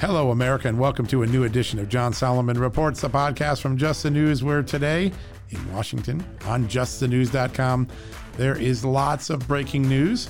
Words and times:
Hello, 0.00 0.30
America, 0.30 0.68
and 0.68 0.78
welcome 0.78 1.08
to 1.08 1.24
a 1.24 1.26
new 1.26 1.42
edition 1.42 1.80
of 1.80 1.88
John 1.88 2.12
Solomon 2.12 2.56
Reports, 2.56 3.00
the 3.00 3.10
podcast 3.10 3.60
from 3.60 3.76
Just 3.76 4.04
the 4.04 4.10
News, 4.12 4.44
where 4.44 4.62
today 4.62 5.10
in 5.50 5.72
Washington 5.72 6.24
on 6.44 6.68
justthenews.com, 6.68 7.88
there 8.36 8.56
is 8.56 8.84
lots 8.84 9.28
of 9.28 9.48
breaking 9.48 9.88
news, 9.88 10.28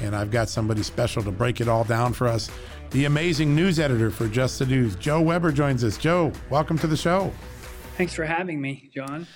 and 0.00 0.16
I've 0.16 0.30
got 0.30 0.48
somebody 0.48 0.82
special 0.82 1.22
to 1.22 1.30
break 1.30 1.60
it 1.60 1.68
all 1.68 1.84
down 1.84 2.14
for 2.14 2.28
us. 2.28 2.50
The 2.92 3.04
amazing 3.04 3.54
news 3.54 3.78
editor 3.78 4.10
for 4.10 4.26
Just 4.26 4.58
the 4.58 4.64
News, 4.64 4.96
Joe 4.96 5.20
Weber, 5.20 5.52
joins 5.52 5.84
us. 5.84 5.98
Joe, 5.98 6.32
welcome 6.48 6.78
to 6.78 6.86
the 6.86 6.96
show. 6.96 7.30
Thanks 7.98 8.14
for 8.14 8.24
having 8.24 8.58
me, 8.58 8.90
John. 8.94 9.26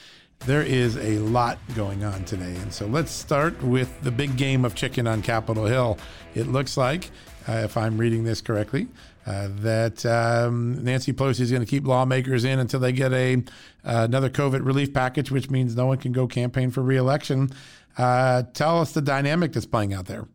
There 0.47 0.63
is 0.63 0.97
a 0.97 1.19
lot 1.19 1.59
going 1.75 2.05
on 2.05 2.25
today. 2.25 2.57
And 2.57 2.73
so 2.73 2.87
let's 2.87 3.13
start 3.13 3.63
with 3.63 4.01
the 4.01 4.11
big 4.11 4.39
game 4.39 4.65
of 4.65 4.75
chicken 4.75 5.07
on 5.07 5.21
Capitol 5.21 5.67
Hill. 5.67 5.99
It 6.35 6.47
looks 6.47 6.79
like, 6.79 7.11
uh, 7.47 7.53
if 7.65 7.77
I'm 7.77 7.99
reading 7.99 8.25
this 8.25 8.41
correctly, 8.41 8.89
uh, 9.27 9.49
that 9.51 10.05
um, 10.05 10.83
Nancy 10.85 11.13
Pelosi 11.13 11.41
is 11.41 11.51
going 11.51 11.63
to 11.63 11.69
keep 11.69 11.87
lawmakers 11.87 12.45
in 12.45 12.59
until 12.59 12.81
they 12.81 12.93
get 12.93 13.13
a 13.13 13.37
uh, 13.85 14.05
another 14.05 14.29
COVID 14.31 14.65
relief 14.65 14.93
package, 14.93 15.31
which 15.31 15.51
means 15.51 15.77
no 15.77 15.87
one 15.87 15.99
can 15.99 16.13
go 16.13 16.27
campaign 16.27 16.71
for 16.71 16.83
reelection. 16.83 17.51
Uh, 17.97 18.43
tell 18.55 18.81
us 18.81 18.93
the 18.93 19.03
dynamic 19.03 19.53
that's 19.53 19.67
playing 19.67 19.95
out 19.95 20.07
there. 20.07 20.27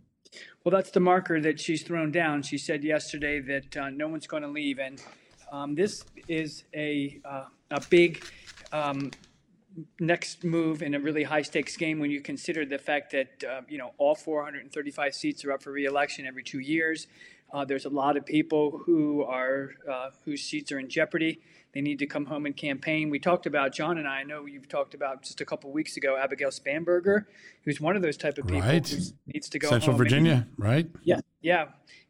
Well, 0.63 0.71
that's 0.71 0.91
the 0.91 0.99
marker 0.99 1.39
that 1.41 1.59
she's 1.59 1.83
thrown 1.83 2.11
down. 2.11 2.41
She 2.41 2.57
said 2.57 2.83
yesterday 2.83 3.39
that 3.39 3.77
uh, 3.77 3.89
no 3.89 4.07
one's 4.07 4.27
going 4.27 4.43
to 4.43 4.49
leave, 4.49 4.79
and 4.79 5.01
um, 5.51 5.75
this 5.75 6.03
is 6.27 6.63
a 6.73 7.19
uh, 7.25 7.45
a 7.71 7.81
big. 7.89 8.23
Um, 8.71 9.11
next 9.99 10.43
move 10.43 10.81
in 10.81 10.93
a 10.95 10.99
really 10.99 11.23
high 11.23 11.41
stakes 11.41 11.77
game 11.77 11.99
when 11.99 12.11
you 12.11 12.21
consider 12.21 12.65
the 12.65 12.77
fact 12.77 13.11
that 13.11 13.43
uh, 13.49 13.61
you 13.69 13.77
know 13.77 13.91
all 13.97 14.15
435 14.15 15.13
seats 15.13 15.45
are 15.45 15.51
up 15.51 15.63
for 15.63 15.71
reelection 15.71 16.25
every 16.25 16.43
two 16.43 16.59
years. 16.59 17.07
Uh, 17.51 17.65
there's 17.65 17.85
a 17.85 17.89
lot 17.89 18.17
of 18.17 18.25
people 18.25 18.81
who 18.85 19.23
are 19.23 19.71
uh, 19.89 20.09
whose 20.25 20.41
seats 20.41 20.71
are 20.71 20.79
in 20.79 20.89
jeopardy. 20.89 21.39
They 21.73 21.81
need 21.81 21.99
to 21.99 22.07
come 22.07 22.25
home 22.25 22.45
and 22.45 22.55
campaign. 22.55 23.09
We 23.09 23.19
talked 23.19 23.45
about 23.45 23.73
John 23.73 23.97
and 23.97 24.07
I. 24.07 24.19
I 24.19 24.23
know 24.23 24.45
you've 24.45 24.67
talked 24.67 24.93
about 24.93 25.21
just 25.21 25.39
a 25.39 25.45
couple 25.45 25.71
weeks 25.71 25.97
ago 25.97 26.17
Abigail 26.17 26.49
Spanberger, 26.49 27.25
who's 27.63 27.79
one 27.79 27.95
of 27.95 28.01
those 28.01 28.17
type 28.17 28.37
of 28.37 28.45
people 28.45 28.61
right. 28.61 28.87
who 28.87 28.97
needs 29.27 29.49
to 29.49 29.59
go 29.59 29.69
Central 29.69 29.93
home 29.93 29.97
Virginia, 29.97 30.47
and, 30.47 30.65
right? 30.65 30.89
Yeah, 31.03 31.19
yeah. 31.41 31.67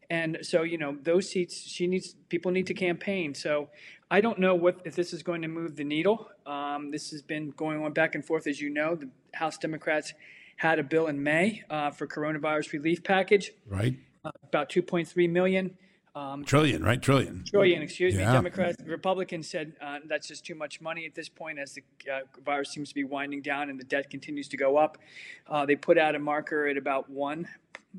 And 0.10 0.40
so 0.42 0.64
you 0.64 0.78
know 0.78 0.98
those 1.04 1.30
seats, 1.30 1.60
she 1.62 1.88
needs 1.88 2.16
people 2.30 2.52
need 2.52 2.68
to 2.68 2.74
campaign. 2.74 3.36
So 3.36 3.70
I 4.10 4.22
don't 4.22 4.40
know 4.40 4.56
what 4.56 4.82
if 4.86 4.96
this 4.96 5.14
is 5.14 5.24
going 5.24 5.42
to 5.44 5.48
move 5.48 5.76
the 5.76 5.84
needle. 5.84 6.30
Um, 6.46 6.92
this 6.92 7.12
has 7.12 7.22
been 7.22 7.52
going 7.52 7.84
on 7.84 7.94
back 7.94 8.16
and 8.16 8.26
forth, 8.26 8.48
as 8.48 8.60
you 8.60 8.70
know. 8.70 8.96
The 8.96 9.10
House 9.34 9.58
Democrats 9.58 10.14
had 10.58 10.80
a 10.80 10.84
bill 10.84 11.08
in 11.08 11.22
May 11.22 11.64
uh, 11.70 11.92
for 11.92 12.08
coronavirus 12.08 12.74
relief 12.74 13.04
package. 13.04 13.52
Right 13.68 13.96
uh, 14.26 14.32
about 14.44 14.70
2.3 14.70 15.30
million. 15.30 15.76
Um, 16.16 16.44
trillion, 16.44 16.84
right? 16.84 17.02
Trillion. 17.02 17.44
Trillion, 17.46 17.82
excuse 17.82 18.16
yeah. 18.16 18.28
me. 18.28 18.34
Democrats, 18.34 18.82
Republicans 18.86 19.50
said 19.50 19.74
uh, 19.82 20.00
that's 20.08 20.28
just 20.28 20.46
too 20.46 20.56
much 20.56 20.82
money 20.82 21.06
at 21.06 21.16
this 21.16 21.30
point 21.30 21.60
as 21.60 21.74
the 21.74 21.84
uh, 22.12 22.20
virus 22.44 22.72
seems 22.72 22.90
to 22.90 22.96
be 22.96 23.04
winding 23.04 23.42
down 23.42 23.70
and 23.70 23.80
the 23.80 23.84
debt 23.84 24.10
continues 24.10 24.48
to 24.50 24.58
go 24.58 24.78
up. 24.78 24.98
Uh, 25.48 25.66
they 25.66 25.76
put 25.76 25.98
out 25.98 26.16
a 26.16 26.20
marker 26.20 26.68
at 26.68 26.78
about 26.78 27.10
one, 27.10 27.48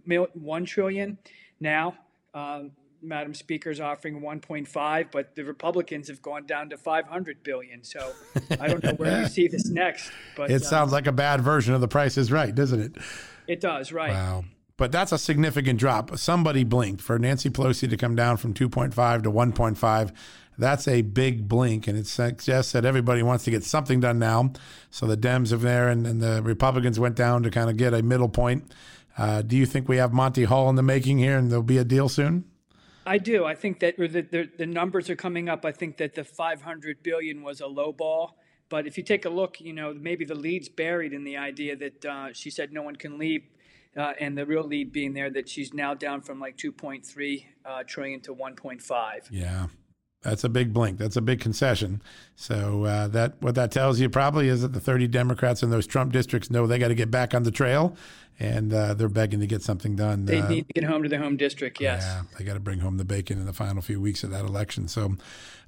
mil- 0.06 0.28
one 0.34 0.64
trillion. 0.64 1.18
Now, 1.60 1.94
um, 2.34 2.72
Madam 3.02 3.32
Speaker 3.32 3.70
is 3.70 3.80
offering 3.80 4.20
1.5, 4.20 5.06
but 5.10 5.34
the 5.34 5.44
Republicans 5.44 6.08
have 6.08 6.20
gone 6.20 6.46
down 6.46 6.68
to 6.70 6.76
500 6.76 7.42
billion. 7.42 7.82
So 7.82 8.12
I 8.58 8.66
don't 8.66 8.82
know 8.82 8.92
where 8.94 9.22
you 9.22 9.28
see 9.28 9.48
this 9.48 9.68
next. 9.68 10.10
But 10.36 10.50
it 10.50 10.64
sounds 10.64 10.92
uh, 10.92 10.96
like 10.96 11.06
a 11.06 11.12
bad 11.12 11.40
version 11.40 11.74
of 11.74 11.80
The 11.80 11.88
Price 11.88 12.18
is 12.18 12.30
Right, 12.30 12.54
doesn't 12.54 12.80
it? 12.80 12.96
It 13.46 13.60
does, 13.60 13.92
right? 13.92 14.12
Wow. 14.12 14.44
But 14.80 14.92
that's 14.92 15.12
a 15.12 15.18
significant 15.18 15.78
drop. 15.78 16.16
Somebody 16.16 16.64
blinked 16.64 17.02
for 17.02 17.18
Nancy 17.18 17.50
Pelosi 17.50 17.90
to 17.90 17.98
come 17.98 18.16
down 18.16 18.38
from 18.38 18.54
2.5 18.54 19.24
to 19.24 19.30
1.5. 19.30 20.12
That's 20.56 20.88
a 20.88 21.02
big 21.02 21.46
blink, 21.46 21.86
and 21.86 21.98
it 21.98 22.06
suggests 22.06 22.72
that 22.72 22.86
everybody 22.86 23.22
wants 23.22 23.44
to 23.44 23.50
get 23.50 23.62
something 23.62 24.00
done 24.00 24.18
now. 24.18 24.54
So 24.90 25.06
the 25.06 25.18
Dems 25.18 25.52
are 25.52 25.58
there, 25.58 25.90
and, 25.90 26.06
and 26.06 26.22
the 26.22 26.40
Republicans 26.42 26.98
went 26.98 27.14
down 27.14 27.42
to 27.42 27.50
kind 27.50 27.68
of 27.68 27.76
get 27.76 27.92
a 27.92 28.02
middle 28.02 28.30
point. 28.30 28.72
Uh, 29.18 29.42
do 29.42 29.54
you 29.54 29.66
think 29.66 29.86
we 29.86 29.98
have 29.98 30.14
Monty 30.14 30.44
Hall 30.44 30.70
in 30.70 30.76
the 30.76 30.82
making 30.82 31.18
here, 31.18 31.36
and 31.36 31.50
there'll 31.50 31.62
be 31.62 31.76
a 31.76 31.84
deal 31.84 32.08
soon? 32.08 32.46
I 33.04 33.18
do. 33.18 33.44
I 33.44 33.56
think 33.56 33.80
that 33.80 33.98
the, 33.98 34.08
the, 34.08 34.48
the 34.56 34.66
numbers 34.66 35.10
are 35.10 35.16
coming 35.16 35.50
up. 35.50 35.66
I 35.66 35.72
think 35.72 35.98
that 35.98 36.14
the 36.14 36.24
500 36.24 37.02
billion 37.02 37.42
was 37.42 37.60
a 37.60 37.66
low 37.66 37.92
ball. 37.92 38.38
But 38.70 38.86
if 38.86 38.96
you 38.96 39.04
take 39.04 39.26
a 39.26 39.30
look, 39.30 39.60
you 39.60 39.74
know, 39.74 39.92
maybe 39.92 40.24
the 40.24 40.34
lead's 40.34 40.70
buried 40.70 41.12
in 41.12 41.24
the 41.24 41.36
idea 41.36 41.76
that 41.76 42.04
uh, 42.06 42.32
she 42.32 42.48
said 42.48 42.72
no 42.72 42.80
one 42.80 42.96
can 42.96 43.18
leave 43.18 43.42
uh, 43.96 44.12
and 44.20 44.36
the 44.36 44.46
real 44.46 44.64
lead 44.64 44.92
being 44.92 45.14
there 45.14 45.30
that 45.30 45.48
she's 45.48 45.74
now 45.74 45.94
down 45.94 46.20
from 46.20 46.40
like 46.40 46.56
2.3 46.56 47.44
uh, 47.64 47.82
trillion 47.86 48.20
to 48.20 48.34
1.5. 48.34 49.28
Yeah. 49.30 49.66
That's 50.22 50.44
a 50.44 50.50
big 50.50 50.74
blink. 50.74 50.98
That's 50.98 51.16
a 51.16 51.22
big 51.22 51.40
concession. 51.40 52.02
So 52.36 52.84
uh, 52.84 53.08
that 53.08 53.40
what 53.40 53.54
that 53.54 53.70
tells 53.70 54.00
you 54.00 54.10
probably 54.10 54.48
is 54.48 54.60
that 54.60 54.74
the 54.74 54.80
30 54.80 55.08
Democrats 55.08 55.62
in 55.62 55.70
those 55.70 55.86
Trump 55.86 56.12
districts 56.12 56.50
know 56.50 56.66
they 56.66 56.78
got 56.78 56.88
to 56.88 56.94
get 56.94 57.10
back 57.10 57.34
on 57.34 57.42
the 57.42 57.50
trail, 57.50 57.96
and 58.40 58.72
uh, 58.72 58.94
they're 58.94 59.08
begging 59.08 59.38
to 59.40 59.46
get 59.46 59.62
something 59.62 59.94
done. 59.94 60.24
They 60.24 60.40
uh, 60.40 60.48
need 60.48 60.66
to 60.66 60.72
get 60.72 60.84
home 60.84 61.02
to 61.02 61.08
their 61.08 61.20
home 61.20 61.36
district. 61.36 61.80
Yes. 61.80 62.02
Yeah, 62.02 62.22
they 62.38 62.44
got 62.44 62.54
to 62.54 62.60
bring 62.60 62.80
home 62.80 62.96
the 62.96 63.04
bacon 63.04 63.38
in 63.38 63.44
the 63.44 63.52
final 63.52 63.82
few 63.82 64.00
weeks 64.00 64.24
of 64.24 64.30
that 64.30 64.44
election. 64.44 64.88
So 64.88 65.16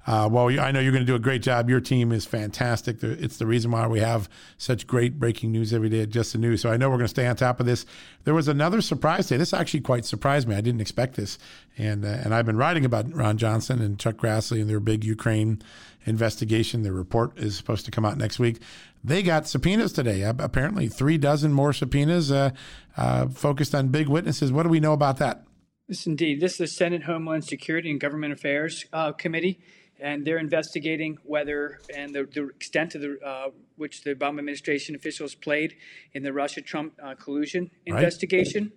uh, 0.05 0.27
well, 0.29 0.47
I 0.59 0.71
know 0.71 0.81
you're 0.81 0.91
going 0.91 1.05
to 1.05 1.09
do 1.09 1.15
a 1.15 1.19
great 1.19 1.41
job. 1.41 1.69
Your 1.69 1.79
team 1.79 2.11
is 2.11 2.25
fantastic. 2.25 3.01
It's 3.01 3.37
the 3.37 3.45
reason 3.45 3.71
why 3.71 3.87
we 3.87 4.01
have 4.01 4.27
such 4.57 4.85
great 4.85 5.17
breaking 5.17 5.53
news 5.53 5.73
every 5.73 5.87
day 5.87 6.01
at 6.01 6.09
Just 6.09 6.33
the 6.33 6.39
News. 6.39 6.61
So 6.61 6.69
I 6.69 6.75
know 6.75 6.89
we're 6.89 6.97
going 6.97 7.05
to 7.05 7.09
stay 7.09 7.25
on 7.25 7.37
top 7.37 7.61
of 7.61 7.65
this. 7.65 7.85
There 8.25 8.33
was 8.33 8.49
another 8.49 8.81
surprise 8.81 9.27
today. 9.27 9.37
This 9.37 9.53
actually 9.53 9.79
quite 9.79 10.03
surprised 10.03 10.47
me. 10.47 10.55
I 10.55 10.61
didn't 10.61 10.81
expect 10.81 11.15
this, 11.15 11.37
and 11.77 12.03
uh, 12.03 12.09
and 12.09 12.33
I've 12.33 12.45
been 12.45 12.57
writing 12.57 12.83
about 12.83 13.13
Ron 13.13 13.37
Johnson 13.37 13.81
and 13.81 13.97
Chuck 13.97 14.15
Grassley 14.15 14.59
and 14.59 14.69
their 14.69 14.81
big 14.81 15.05
Ukraine 15.05 15.61
investigation. 16.05 16.83
Their 16.83 16.93
report 16.93 17.37
is 17.37 17.55
supposed 17.57 17.85
to 17.85 17.91
come 17.91 18.05
out 18.05 18.17
next 18.17 18.39
week. 18.39 18.61
They 19.03 19.23
got 19.23 19.47
subpoenas 19.47 19.93
today. 19.93 20.21
Apparently, 20.21 20.87
three 20.87 21.17
dozen 21.17 21.53
more 21.53 21.73
subpoenas 21.73 22.31
uh, 22.31 22.51
uh, 22.97 23.27
focused 23.27 23.75
on 23.75 23.89
big 23.89 24.07
witnesses. 24.07 24.51
What 24.51 24.63
do 24.63 24.69
we 24.69 24.79
know 24.79 24.93
about 24.93 25.17
that? 25.17 25.43
Yes, 25.87 26.07
indeed. 26.07 26.39
This 26.39 26.53
is 26.53 26.57
the 26.57 26.67
Senate 26.67 27.03
Homeland 27.03 27.45
Security 27.45 27.91
and 27.91 27.99
Government 27.99 28.31
Affairs 28.33 28.85
uh, 28.93 29.11
Committee 29.11 29.59
and 30.03 30.25
they're 30.25 30.37
investigating 30.37 31.17
whether 31.23 31.79
and 31.95 32.13
the, 32.13 32.25
the 32.25 32.47
extent 32.49 32.93
of 32.93 33.01
the 33.01 33.17
uh, 33.25 33.49
which 33.77 34.03
the 34.03 34.13
Obama 34.13 34.39
administration 34.39 34.95
officials 34.95 35.33
played 35.33 35.75
in 36.13 36.23
the 36.23 36.33
Russia-Trump 36.33 36.93
uh, 37.01 37.15
collusion 37.15 37.71
right. 37.87 37.97
investigation. 37.97 38.71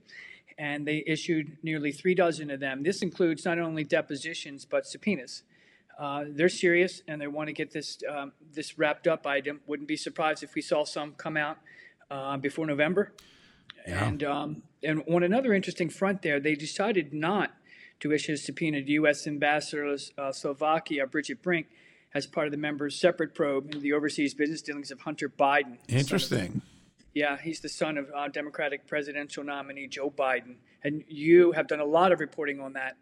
And 0.57 0.87
they 0.87 1.05
issued 1.07 1.59
nearly 1.63 1.93
three 1.93 2.15
dozen 2.15 2.51
of 2.51 2.61
them. 2.61 2.83
This 2.83 3.03
includes 3.03 3.45
not 3.45 3.59
only 3.59 3.85
depositions 3.85 4.65
but 4.65 4.87
subpoenas. 4.87 5.43
Uh, 5.99 6.25
they're 6.29 6.49
serious 6.49 7.03
and 7.09 7.21
they 7.21 7.27
want 7.27 7.49
to 7.49 7.53
get 7.53 7.71
this 7.71 7.99
um, 8.09 8.33
this 8.53 8.79
wrapped 8.79 9.07
up. 9.07 9.27
I 9.27 9.43
wouldn't 9.67 9.89
be 9.89 9.97
surprised 9.97 10.43
if 10.43 10.55
we 10.55 10.63
saw 10.63 10.85
some 10.85 11.13
come 11.13 11.37
out 11.37 11.59
uh, 12.11 12.37
before 12.37 12.67
November. 12.67 13.13
Yeah. 13.87 14.05
And 14.05 14.23
um, 14.25 14.63
and 14.83 15.03
on 15.09 15.23
another 15.23 15.55
interesting 15.55 15.89
front, 15.89 16.23
there 16.23 16.41
they 16.41 16.55
decided 16.55 17.15
not 17.15 17.53
to 18.01 18.13
issue 18.13 18.33
a 18.33 18.37
subpoena 18.37 18.83
to 18.83 18.93
U.S. 18.93 19.27
Ambassador 19.27 19.97
uh, 20.19 20.33
Slovakia, 20.33 21.07
Bridget 21.07 21.43
Brink, 21.43 21.67
as 22.15 22.27
part 22.27 22.47
of 22.47 22.51
the 22.51 22.59
members' 22.59 22.99
separate 23.01 23.35
probe 23.35 23.67
into 23.67 23.79
the 23.79 23.93
overseas 23.93 24.35
business 24.35 24.61
dealings 24.61 24.91
of 24.91 25.01
Hunter 25.01 25.29
Biden. 25.29 25.79
Interesting. 25.89 26.63
Yeah, 27.15 27.39
he's 27.39 27.61
the 27.61 27.71
son 27.71 27.97
of 27.97 28.11
uh, 28.15 28.29
Democratic 28.29 28.87
presidential 28.87 29.43
nominee 29.43 29.87
Joe 29.87 30.11
Biden. 30.11 30.57
And 30.85 31.03
you 31.09 31.53
have 31.53 31.67
done 31.67 31.81
a 31.81 31.85
lot 31.85 32.13
of 32.13 32.21
reporting 32.21 32.61
on 32.61 32.75
that. 32.75 32.97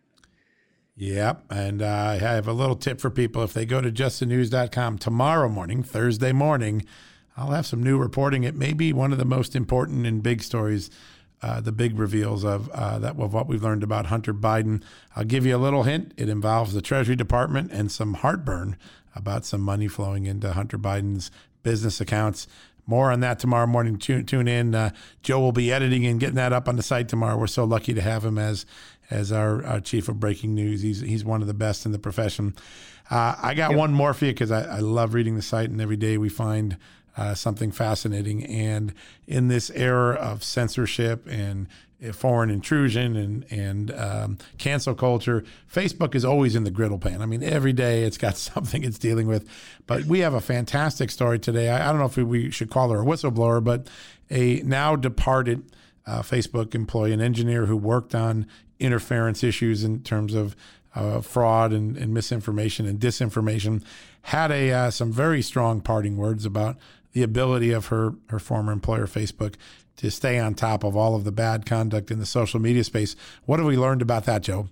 Yep. 0.96 1.44
And 1.50 1.82
uh, 1.82 1.86
I 1.88 2.14
have 2.18 2.46
a 2.46 2.52
little 2.52 2.76
tip 2.76 3.00
for 3.00 3.10
people. 3.10 3.42
If 3.42 3.52
they 3.52 3.66
go 3.66 3.80
to 3.80 3.90
justthenews.com 3.90 4.98
tomorrow 4.98 5.48
morning, 5.48 5.82
Thursday 5.82 6.32
morning, 6.32 6.84
I'll 7.36 7.50
have 7.50 7.66
some 7.66 7.82
new 7.82 7.98
reporting. 7.98 8.44
It 8.44 8.54
may 8.54 8.72
be 8.72 8.92
one 8.92 9.10
of 9.12 9.18
the 9.18 9.24
most 9.24 9.56
important 9.56 10.06
and 10.06 10.22
big 10.22 10.42
stories, 10.42 10.90
uh, 11.42 11.60
the 11.60 11.72
big 11.72 11.98
reveals 11.98 12.44
of 12.44 12.68
uh, 12.70 13.00
that 13.00 13.18
of 13.18 13.34
what 13.34 13.48
we've 13.48 13.62
learned 13.62 13.82
about 13.82 14.06
Hunter 14.06 14.32
Biden. 14.32 14.82
I'll 15.16 15.24
give 15.24 15.44
you 15.44 15.56
a 15.56 15.58
little 15.58 15.82
hint. 15.82 16.14
It 16.16 16.28
involves 16.28 16.74
the 16.74 16.82
Treasury 16.82 17.16
Department 17.16 17.72
and 17.72 17.90
some 17.90 18.14
heartburn 18.14 18.76
about 19.16 19.44
some 19.44 19.60
money 19.60 19.88
flowing 19.88 20.26
into 20.26 20.52
Hunter 20.52 20.78
Biden's 20.78 21.32
business 21.64 22.00
accounts. 22.00 22.46
More 22.86 23.10
on 23.10 23.20
that 23.20 23.38
tomorrow 23.38 23.66
morning. 23.66 23.96
Tune, 23.96 24.26
tune 24.26 24.46
in. 24.46 24.74
Uh, 24.74 24.90
Joe 25.22 25.40
will 25.40 25.52
be 25.52 25.72
editing 25.72 26.04
and 26.06 26.20
getting 26.20 26.36
that 26.36 26.52
up 26.52 26.68
on 26.68 26.76
the 26.76 26.82
site 26.82 27.08
tomorrow. 27.08 27.36
We're 27.36 27.46
so 27.46 27.64
lucky 27.64 27.94
to 27.94 28.02
have 28.02 28.24
him 28.24 28.38
as 28.38 28.66
as 29.10 29.32
our, 29.32 29.64
our 29.66 29.80
chief 29.80 30.08
of 30.08 30.20
breaking 30.20 30.54
news. 30.54 30.82
He's 30.82 31.00
he's 31.00 31.24
one 31.24 31.40
of 31.40 31.48
the 31.48 31.54
best 31.54 31.86
in 31.86 31.92
the 31.92 31.98
profession. 31.98 32.54
Uh, 33.10 33.34
I 33.42 33.54
got 33.54 33.70
yep. 33.70 33.78
one 33.78 33.92
more 33.92 34.14
for 34.14 34.26
you 34.26 34.32
because 34.32 34.50
I, 34.50 34.76
I 34.76 34.78
love 34.78 35.14
reading 35.14 35.36
the 35.36 35.42
site, 35.42 35.70
and 35.70 35.80
every 35.80 35.96
day 35.96 36.16
we 36.16 36.28
find 36.28 36.76
uh, 37.16 37.34
something 37.34 37.70
fascinating. 37.70 38.44
And 38.44 38.94
in 39.26 39.48
this 39.48 39.70
era 39.70 40.14
of 40.14 40.42
censorship 40.42 41.26
and 41.28 41.68
foreign 42.12 42.50
intrusion 42.50 43.16
and 43.16 43.44
and 43.50 43.90
um, 43.92 44.38
cancel 44.58 44.94
culture, 44.94 45.44
Facebook 45.72 46.14
is 46.14 46.24
always 46.24 46.54
in 46.54 46.64
the 46.64 46.70
griddle 46.70 46.98
pan. 46.98 47.22
I 47.22 47.26
mean, 47.26 47.42
every 47.42 47.72
day 47.72 48.04
it's 48.04 48.18
got 48.18 48.36
something 48.36 48.84
it's 48.84 48.98
dealing 48.98 49.26
with. 49.26 49.48
But 49.86 50.04
we 50.04 50.20
have 50.20 50.34
a 50.34 50.40
fantastic 50.40 51.10
story 51.10 51.38
today. 51.38 51.68
I, 51.70 51.88
I 51.88 51.92
don't 51.92 52.00
know 52.00 52.06
if 52.06 52.16
we 52.16 52.50
should 52.50 52.70
call 52.70 52.90
her 52.90 53.02
a 53.02 53.04
whistleblower, 53.04 53.62
but 53.62 53.88
a 54.30 54.62
now 54.64 54.96
departed 54.96 55.64
uh, 56.06 56.22
Facebook 56.22 56.74
employee, 56.74 57.12
an 57.12 57.20
engineer 57.20 57.66
who 57.66 57.76
worked 57.76 58.14
on 58.14 58.46
interference 58.78 59.42
issues 59.42 59.84
in 59.84 60.02
terms 60.02 60.34
of 60.34 60.56
uh, 60.94 61.20
fraud 61.20 61.72
and, 61.72 61.96
and, 61.96 62.12
misinformation 62.14 62.86
and 62.86 63.00
disinformation, 63.00 63.82
had 64.22 64.52
a 64.52 64.70
uh, 64.70 64.90
some 64.90 65.10
very 65.10 65.42
strong 65.42 65.80
parting 65.80 66.16
words 66.16 66.44
about 66.44 66.76
the 67.12 67.22
ability 67.22 67.72
of 67.72 67.86
her 67.86 68.14
her 68.28 68.38
former 68.38 68.72
employer, 68.72 69.06
Facebook, 69.06 69.54
to 69.96 70.10
stay 70.10 70.38
on 70.38 70.54
top 70.54 70.84
of 70.84 70.96
all 70.96 71.14
of 71.14 71.24
the 71.24 71.32
bad 71.32 71.66
conduct 71.66 72.10
in 72.10 72.18
the 72.18 72.26
social 72.26 72.60
media 72.60 72.84
space. 72.84 73.14
What 73.46 73.58
have 73.58 73.66
we 73.66 73.76
learned 73.76 74.02
about 74.02 74.24
that, 74.24 74.42
Joe? 74.42 74.68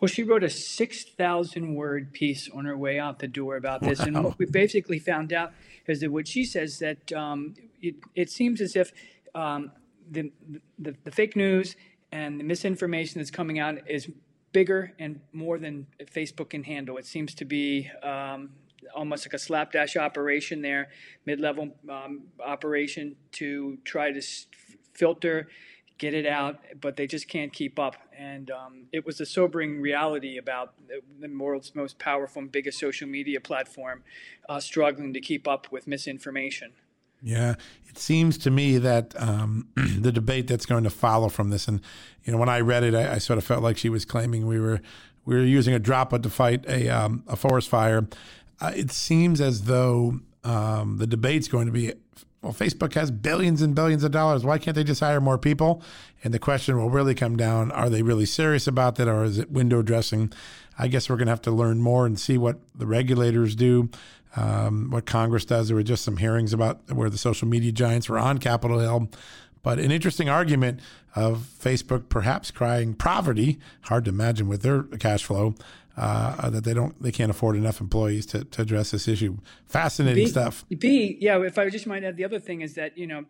Well, 0.00 0.08
she 0.08 0.24
wrote 0.24 0.42
a 0.42 0.50
6,000 0.50 1.74
word 1.76 2.12
piece 2.12 2.48
on 2.52 2.64
her 2.64 2.76
way 2.76 2.98
out 2.98 3.20
the 3.20 3.28
door 3.28 3.56
about 3.56 3.82
this. 3.82 4.00
Wow. 4.00 4.06
And 4.06 4.24
what 4.24 4.38
we 4.38 4.46
basically 4.46 4.98
found 4.98 5.32
out 5.32 5.52
is 5.86 6.00
that 6.00 6.10
what 6.10 6.26
she 6.26 6.44
says 6.44 6.80
that 6.80 7.12
um, 7.12 7.54
it, 7.80 7.94
it, 8.16 8.28
seems 8.28 8.60
as 8.60 8.74
if 8.74 8.92
um, 9.32 9.70
the, 10.10 10.32
the, 10.76 10.96
the 11.04 11.10
fake 11.12 11.36
news 11.36 11.76
and 12.10 12.40
the 12.40 12.44
misinformation 12.44 13.20
that's 13.20 13.30
coming 13.30 13.60
out 13.60 13.88
is 13.88 14.10
bigger 14.52 14.92
and 14.98 15.20
more 15.32 15.56
than 15.56 15.86
Facebook 16.04 16.50
can 16.50 16.64
handle. 16.64 16.96
It 16.96 17.06
seems 17.06 17.32
to 17.36 17.44
be 17.44 17.88
um, 18.02 18.50
almost 18.94 19.26
like 19.26 19.34
a 19.34 19.38
slapdash 19.38 19.96
operation 19.96 20.62
there, 20.62 20.88
mid-level 21.26 21.70
um, 21.88 22.22
operation 22.44 23.16
to 23.32 23.78
try 23.84 24.12
to 24.12 24.18
s- 24.18 24.46
filter, 24.94 25.48
get 25.98 26.14
it 26.14 26.26
out, 26.26 26.58
but 26.80 26.96
they 26.96 27.06
just 27.06 27.28
can't 27.28 27.52
keep 27.52 27.78
up. 27.78 27.94
And 28.18 28.50
um, 28.50 28.86
it 28.92 29.06
was 29.06 29.20
a 29.20 29.26
sobering 29.26 29.80
reality 29.80 30.36
about 30.36 30.74
the, 30.88 31.28
world's 31.38 31.74
most 31.74 31.98
powerful 31.98 32.42
and 32.42 32.50
biggest 32.50 32.78
social 32.78 33.08
media 33.08 33.40
platform 33.40 34.02
uh, 34.48 34.60
struggling 34.60 35.12
to 35.12 35.20
keep 35.20 35.46
up 35.46 35.70
with 35.70 35.86
misinformation. 35.86 36.72
Yeah, 37.22 37.54
it 37.88 37.98
seems 37.98 38.36
to 38.38 38.50
me 38.50 38.78
that 38.78 39.14
um, 39.16 39.68
the 39.76 40.10
debate 40.10 40.48
that's 40.48 40.66
going 40.66 40.82
to 40.84 40.90
follow 40.90 41.28
from 41.28 41.50
this, 41.50 41.68
and 41.68 41.80
you 42.24 42.32
know, 42.32 42.38
when 42.38 42.48
I 42.48 42.60
read 42.60 42.82
it, 42.82 42.94
I, 42.96 43.14
I, 43.14 43.18
sort 43.18 43.38
of 43.38 43.44
felt 43.44 43.62
like 43.62 43.76
she 43.76 43.88
was 43.88 44.04
claiming 44.04 44.48
we 44.48 44.58
were 44.58 44.80
we 45.24 45.36
were 45.36 45.44
using 45.44 45.72
a 45.72 45.78
droplet 45.78 46.24
to 46.24 46.30
fight 46.30 46.64
a 46.66 46.88
um, 46.88 47.22
a 47.28 47.36
forest 47.36 47.68
fire, 47.68 48.08
it 48.74 48.90
seems 48.90 49.40
as 49.40 49.64
though 49.64 50.20
um, 50.44 50.98
the 50.98 51.06
debate's 51.06 51.48
going 51.48 51.66
to 51.66 51.72
be 51.72 51.92
well, 52.42 52.52
Facebook 52.52 52.94
has 52.94 53.12
billions 53.12 53.62
and 53.62 53.72
billions 53.72 54.02
of 54.02 54.10
dollars. 54.10 54.44
Why 54.44 54.58
can't 54.58 54.74
they 54.74 54.82
just 54.82 55.00
hire 55.00 55.20
more 55.20 55.38
people? 55.38 55.80
And 56.24 56.34
the 56.34 56.40
question 56.40 56.76
will 56.76 56.90
really 56.90 57.14
come 57.14 57.36
down 57.36 57.70
are 57.70 57.88
they 57.88 58.02
really 58.02 58.26
serious 58.26 58.66
about 58.66 58.96
that 58.96 59.06
or 59.06 59.22
is 59.22 59.38
it 59.38 59.50
window 59.52 59.80
dressing? 59.80 60.32
I 60.76 60.88
guess 60.88 61.08
we're 61.08 61.16
going 61.16 61.26
to 61.26 61.32
have 61.32 61.42
to 61.42 61.52
learn 61.52 61.80
more 61.80 62.04
and 62.04 62.18
see 62.18 62.36
what 62.38 62.58
the 62.74 62.86
regulators 62.86 63.54
do, 63.54 63.90
um, 64.34 64.90
what 64.90 65.06
Congress 65.06 65.44
does. 65.44 65.68
There 65.68 65.76
were 65.76 65.84
just 65.84 66.04
some 66.04 66.16
hearings 66.16 66.52
about 66.52 66.92
where 66.92 67.10
the 67.10 67.18
social 67.18 67.46
media 67.46 67.70
giants 67.70 68.08
were 68.08 68.18
on 68.18 68.38
Capitol 68.38 68.80
Hill. 68.80 69.08
But 69.62 69.78
an 69.78 69.92
interesting 69.92 70.28
argument 70.28 70.80
of 71.14 71.46
Facebook 71.62 72.08
perhaps 72.08 72.50
crying 72.50 72.94
poverty, 72.94 73.60
hard 73.82 74.06
to 74.06 74.10
imagine 74.10 74.48
with 74.48 74.62
their 74.62 74.82
cash 74.82 75.24
flow, 75.24 75.54
uh, 75.96 76.50
that 76.50 76.64
they 76.64 76.74
don't 76.74 77.00
they 77.02 77.12
can't 77.12 77.30
afford 77.30 77.56
enough 77.56 77.80
employees 77.80 78.26
to, 78.26 78.44
to 78.44 78.62
address 78.62 78.90
this 78.90 79.08
issue. 79.08 79.38
Fascinating 79.66 80.24
B, 80.24 80.30
stuff. 80.30 80.64
B, 80.78 81.18
yeah. 81.20 81.40
If 81.42 81.58
I 81.58 81.68
just 81.70 81.86
might 81.86 82.04
add, 82.04 82.16
the 82.16 82.24
other 82.24 82.40
thing 82.40 82.60
is 82.60 82.74
that 82.74 82.96
you 82.96 83.06
know. 83.06 83.24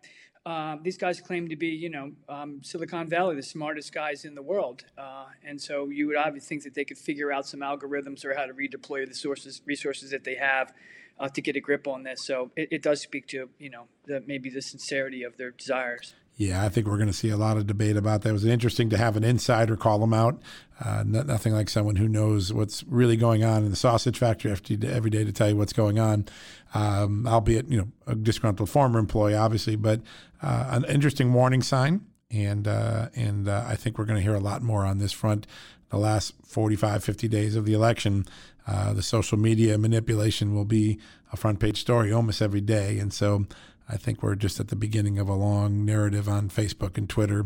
Uh, 0.45 0.75
these 0.83 0.97
guys 0.97 1.21
claim 1.21 1.47
to 1.47 1.55
be, 1.55 1.67
you 1.67 1.89
know, 1.89 2.11
um, 2.27 2.59
Silicon 2.63 3.07
Valley, 3.07 3.33
the 3.33 3.41
smartest 3.41 3.93
guys 3.93 4.25
in 4.25 4.35
the 4.35 4.41
world, 4.41 4.83
uh, 4.97 5.27
and 5.47 5.61
so 5.61 5.87
you 5.87 6.05
would 6.07 6.17
obviously 6.17 6.49
think 6.49 6.63
that 6.63 6.73
they 6.73 6.83
could 6.83 6.97
figure 6.97 7.31
out 7.31 7.45
some 7.47 7.61
algorithms 7.61 8.25
or 8.25 8.35
how 8.35 8.45
to 8.45 8.53
redeploy 8.53 9.07
the 9.07 9.15
sources, 9.15 9.61
resources 9.65 10.11
that 10.11 10.25
they 10.25 10.35
have 10.35 10.73
uh, 11.17 11.29
to 11.29 11.41
get 11.41 11.55
a 11.55 11.61
grip 11.61 11.87
on 11.87 12.03
this. 12.03 12.25
So 12.25 12.51
it, 12.57 12.67
it 12.71 12.81
does 12.83 12.99
speak 12.99 13.27
to, 13.27 13.47
you 13.57 13.69
know, 13.69 13.85
the, 14.05 14.21
maybe 14.27 14.49
the 14.49 14.61
sincerity 14.61 15.23
of 15.23 15.37
their 15.37 15.51
desires. 15.51 16.13
Yeah, 16.35 16.65
I 16.65 16.69
think 16.69 16.87
we're 16.87 16.97
going 16.97 17.07
to 17.07 17.13
see 17.13 17.29
a 17.29 17.37
lot 17.37 17.57
of 17.57 17.67
debate 17.67 17.95
about 17.95 18.23
that. 18.23 18.29
It 18.29 18.33
was 18.33 18.45
interesting 18.45 18.89
to 18.89 18.97
have 18.97 19.15
an 19.15 19.23
insider 19.23 19.75
call 19.75 19.99
them 19.99 20.13
out. 20.13 20.41
Uh, 20.83 21.03
nothing 21.05 21.53
like 21.53 21.69
someone 21.69 21.95
who 21.95 22.07
knows 22.07 22.51
what's 22.51 22.83
really 22.85 23.15
going 23.15 23.43
on 23.43 23.63
in 23.63 23.69
the 23.69 23.75
sausage 23.75 24.17
factory 24.17 24.51
every 24.51 25.09
day 25.11 25.23
to 25.23 25.31
tell 25.31 25.49
you 25.49 25.55
what's 25.55 25.73
going 25.73 25.99
on. 25.99 26.25
Um, 26.73 27.27
albeit, 27.27 27.69
you 27.69 27.77
know, 27.77 27.87
a 28.07 28.15
disgruntled 28.15 28.69
former 28.69 28.97
employee, 28.97 29.35
obviously, 29.35 29.75
but 29.75 30.01
uh, 30.41 30.69
an 30.69 30.85
interesting 30.85 31.31
warning 31.33 31.61
sign. 31.61 32.07
And 32.31 32.67
uh, 32.67 33.09
and 33.15 33.47
uh, 33.47 33.63
I 33.67 33.75
think 33.75 33.99
we're 33.99 34.05
going 34.05 34.17
to 34.17 34.23
hear 34.23 34.33
a 34.33 34.39
lot 34.39 34.63
more 34.63 34.85
on 34.85 34.97
this 34.97 35.11
front. 35.11 35.45
The 35.89 35.97
last 35.97 36.33
45, 36.47 37.03
50 37.03 37.27
days 37.27 37.55
of 37.55 37.65
the 37.65 37.73
election, 37.73 38.25
uh, 38.65 38.93
the 38.93 39.03
social 39.03 39.37
media 39.37 39.77
manipulation 39.77 40.55
will 40.55 40.65
be 40.65 40.97
a 41.31 41.37
front 41.37 41.59
page 41.59 41.79
story 41.79 42.11
almost 42.11 42.41
every 42.41 42.61
day. 42.61 42.97
And 42.97 43.13
so 43.13 43.45
I 43.89 43.97
think 43.97 44.23
we're 44.23 44.35
just 44.35 44.59
at 44.59 44.69
the 44.69 44.75
beginning 44.75 45.19
of 45.19 45.27
a 45.27 45.33
long 45.33 45.85
narrative 45.85 46.27
on 46.29 46.49
Facebook 46.49 46.97
and 46.97 47.09
Twitter 47.09 47.45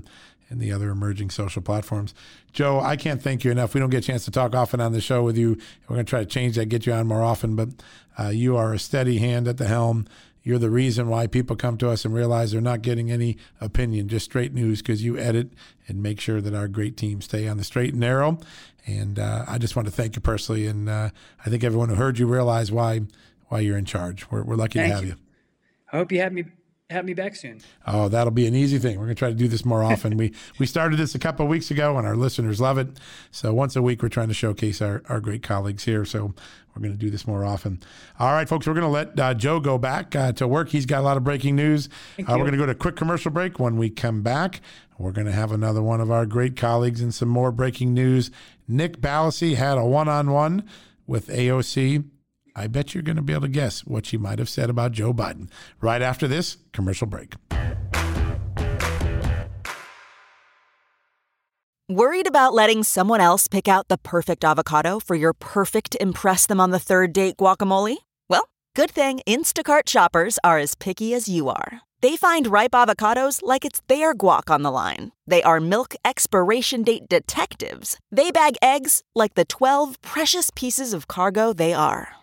and 0.49 0.61
the 0.61 0.71
other 0.71 0.89
emerging 0.89 1.29
social 1.29 1.61
platforms. 1.61 2.13
Joe, 2.53 2.79
I 2.79 2.95
can't 2.95 3.21
thank 3.21 3.43
you 3.43 3.51
enough. 3.51 3.73
We 3.73 3.79
don't 3.79 3.89
get 3.89 4.03
a 4.03 4.07
chance 4.07 4.25
to 4.25 4.31
talk 4.31 4.55
often 4.55 4.79
on 4.79 4.93
the 4.93 5.01
show 5.01 5.23
with 5.23 5.37
you. 5.37 5.57
We're 5.87 5.95
going 5.95 6.05
to 6.05 6.09
try 6.09 6.19
to 6.19 6.25
change 6.25 6.55
that, 6.55 6.67
get 6.67 6.85
you 6.85 6.93
on 6.93 7.07
more 7.07 7.23
often, 7.23 7.55
but 7.55 7.69
uh, 8.17 8.29
you 8.29 8.55
are 8.55 8.73
a 8.73 8.79
steady 8.79 9.17
hand 9.17 9.47
at 9.47 9.57
the 9.57 9.67
helm. 9.67 10.07
You're 10.43 10.59
the 10.59 10.69
reason 10.69 11.09
why 11.09 11.27
people 11.27 11.57
come 11.57 11.77
to 11.79 11.89
us 11.89 12.05
and 12.05 12.13
realize 12.13 12.53
they're 12.53 12.61
not 12.61 12.81
getting 12.81 13.11
any 13.11 13.37
opinion, 13.59 14.07
just 14.07 14.23
straight 14.23 14.53
news, 14.53 14.81
because 14.81 15.03
you 15.03 15.17
edit 15.17 15.49
and 15.89 16.01
make 16.01 16.21
sure 16.21 16.39
that 16.39 16.53
our 16.53 16.69
great 16.69 16.95
team 16.95 17.19
stay 17.19 17.49
on 17.49 17.57
the 17.57 17.65
straight 17.65 17.91
and 17.91 17.99
narrow. 17.99 18.39
And 18.85 19.19
uh, 19.19 19.43
I 19.45 19.57
just 19.57 19.75
want 19.75 19.89
to 19.89 19.91
thank 19.91 20.15
you 20.15 20.21
personally, 20.21 20.65
and 20.65 20.87
uh, 20.87 21.09
I 21.45 21.49
think 21.49 21.65
everyone 21.65 21.89
who 21.89 21.95
heard 21.95 22.17
you 22.17 22.27
realize 22.27 22.71
why 22.71 23.01
why 23.49 23.59
you're 23.59 23.77
in 23.77 23.85
charge. 23.85 24.29
We're, 24.31 24.43
we're 24.43 24.55
lucky 24.55 24.79
thank 24.79 24.91
to 24.91 24.95
have 24.95 25.03
you. 25.03 25.09
you. 25.11 25.26
I 25.91 25.97
hope 25.97 26.11
you 26.11 26.19
have 26.19 26.33
me 26.33 26.45
have 26.89 27.03
me 27.03 27.13
back 27.13 27.35
soon. 27.35 27.59
Oh, 27.85 28.07
that'll 28.07 28.31
be 28.31 28.47
an 28.47 28.55
easy 28.55 28.79
thing. 28.79 28.97
We're 28.97 29.05
going 29.05 29.15
to 29.15 29.19
try 29.19 29.29
to 29.29 29.35
do 29.35 29.47
this 29.47 29.65
more 29.65 29.83
often. 29.83 30.15
we 30.15 30.33
we 30.57 30.65
started 30.65 30.97
this 30.97 31.15
a 31.15 31.19
couple 31.19 31.45
of 31.45 31.49
weeks 31.49 31.69
ago, 31.69 31.97
and 31.97 32.07
our 32.07 32.15
listeners 32.15 32.61
love 32.61 32.77
it. 32.77 32.87
So 33.31 33.53
once 33.53 33.75
a 33.75 33.81
week, 33.81 34.01
we're 34.01 34.09
trying 34.09 34.29
to 34.29 34.33
showcase 34.33 34.81
our, 34.81 35.03
our 35.09 35.19
great 35.19 35.43
colleagues 35.43 35.83
here. 35.83 36.05
So 36.05 36.33
we're 36.73 36.81
going 36.81 36.93
to 36.93 36.97
do 36.97 37.09
this 37.09 37.27
more 37.27 37.43
often. 37.43 37.81
All 38.19 38.31
right, 38.31 38.47
folks, 38.47 38.67
we're 38.67 38.73
going 38.73 38.83
to 38.83 38.89
let 38.89 39.19
uh, 39.19 39.33
Joe 39.33 39.59
go 39.59 39.77
back 39.77 40.15
uh, 40.15 40.31
to 40.33 40.47
work. 40.47 40.69
He's 40.69 40.85
got 40.85 40.99
a 40.99 41.03
lot 41.03 41.17
of 41.17 41.23
breaking 41.23 41.55
news. 41.55 41.89
Uh, 42.19 42.23
we're 42.29 42.37
going 42.37 42.51
to 42.51 42.57
go 42.57 42.65
to 42.65 42.71
a 42.71 42.75
quick 42.75 42.95
commercial 42.95 43.31
break. 43.31 43.59
When 43.59 43.77
we 43.77 43.89
come 43.89 44.21
back, 44.21 44.61
we're 44.97 45.11
going 45.11 45.27
to 45.27 45.33
have 45.33 45.51
another 45.51 45.81
one 45.81 45.99
of 45.99 46.09
our 46.09 46.25
great 46.25 46.55
colleagues 46.55 47.01
and 47.01 47.13
some 47.13 47.29
more 47.29 47.51
breaking 47.51 47.93
news. 47.93 48.31
Nick 48.67 49.01
Ballasy 49.01 49.55
had 49.55 49.77
a 49.77 49.85
one 49.85 50.07
on 50.07 50.31
one 50.31 50.63
with 51.05 51.27
AOC 51.27 52.05
I 52.57 52.65
bet 52.65 52.95
you're 52.95 53.03
going 53.03 53.17
to 53.17 53.21
be 53.21 53.33
able 53.33 53.43
to 53.43 53.49
guess 53.49 53.85
what 53.85 54.07
she 54.07 54.17
might 54.17 54.39
have 54.39 54.49
said 54.49 54.71
about 54.71 54.91
Joe 54.91 55.13
Biden 55.13 55.47
right 55.79 56.01
after 56.01 56.27
this 56.27 56.57
commercial 56.73 57.05
break. 57.05 57.35
Worried 61.87 62.27
about 62.27 62.53
letting 62.53 62.83
someone 62.83 63.21
else 63.21 63.47
pick 63.47 63.67
out 63.67 63.87
the 63.87 63.97
perfect 63.99 64.43
avocado 64.43 64.99
for 64.99 65.15
your 65.15 65.33
perfect 65.33 65.95
Impress 66.01 66.47
Them 66.47 66.59
on 66.59 66.71
the 66.71 66.79
Third 66.79 67.13
Date 67.13 67.37
guacamole? 67.37 67.97
Well, 68.27 68.49
good 68.75 68.91
thing 68.91 69.21
Instacart 69.27 69.87
shoppers 69.87 70.39
are 70.43 70.57
as 70.57 70.73
picky 70.75 71.13
as 71.13 71.29
you 71.29 71.47
are 71.49 71.81
They 72.01 72.17
find 72.17 72.47
ripe 72.47 72.71
avocados 72.71 73.39
like 73.41 73.65
it's 73.65 73.81
their 73.87 74.13
guac 74.13 74.49
on 74.49 74.63
the 74.63 74.71
line. 74.71 75.11
They 75.25 75.41
are 75.43 75.59
milk 75.59 75.95
expiration 76.03 76.83
date 76.83 77.07
detectives. 77.07 77.97
They 78.11 78.31
bag 78.31 78.55
eggs 78.61 79.03
like 79.15 79.35
the 79.35 79.45
12 79.45 80.01
precious 80.01 80.49
pieces 80.55 80.93
of 80.93 81.07
cargo 81.07 81.53
they 81.53 81.73
are. 81.73 82.16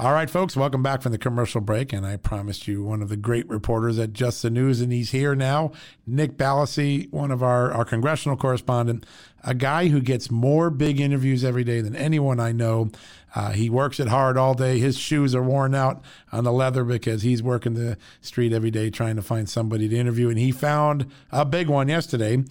All 0.00 0.14
right, 0.14 0.30
folks, 0.30 0.56
welcome 0.56 0.82
back 0.82 1.02
from 1.02 1.12
the 1.12 1.18
commercial 1.18 1.60
break. 1.60 1.92
And 1.92 2.06
I 2.06 2.16
promised 2.16 2.66
you 2.66 2.82
one 2.82 3.02
of 3.02 3.10
the 3.10 3.18
great 3.18 3.46
reporters 3.50 3.98
at 3.98 4.14
Just 4.14 4.40
the 4.40 4.48
News, 4.48 4.80
and 4.80 4.90
he's 4.90 5.10
here 5.10 5.34
now. 5.34 5.72
Nick 6.06 6.38
Ballasy, 6.38 7.12
one 7.12 7.30
of 7.30 7.42
our, 7.42 7.70
our 7.70 7.84
congressional 7.84 8.38
correspondent, 8.38 9.04
a 9.44 9.52
guy 9.52 9.88
who 9.88 10.00
gets 10.00 10.30
more 10.30 10.70
big 10.70 11.00
interviews 11.00 11.44
every 11.44 11.64
day 11.64 11.82
than 11.82 11.94
anyone 11.94 12.40
I 12.40 12.50
know. 12.50 12.88
Uh, 13.34 13.50
he 13.50 13.68
works 13.68 14.00
it 14.00 14.08
hard 14.08 14.38
all 14.38 14.54
day. 14.54 14.78
His 14.78 14.96
shoes 14.96 15.34
are 15.34 15.42
worn 15.42 15.74
out 15.74 16.02
on 16.32 16.44
the 16.44 16.52
leather 16.52 16.82
because 16.82 17.20
he's 17.20 17.42
working 17.42 17.74
the 17.74 17.98
street 18.22 18.54
every 18.54 18.70
day 18.70 18.88
trying 18.88 19.16
to 19.16 19.22
find 19.22 19.50
somebody 19.50 19.86
to 19.86 19.96
interview. 19.98 20.30
And 20.30 20.38
he 20.38 20.50
found 20.50 21.10
a 21.30 21.44
big 21.44 21.68
one 21.68 21.88
yesterday. 21.88 22.42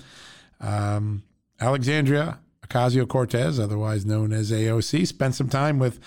Um, 0.61 1.23
Alexandria 1.59 2.41
Ocasio 2.69 3.07
Cortez, 3.07 3.59
otherwise 3.59 4.05
known 4.05 4.31
as 4.31 4.51
AOC, 4.51 5.07
spent 5.07 5.33
some 5.33 5.49
time 5.49 5.79
with 5.79 5.99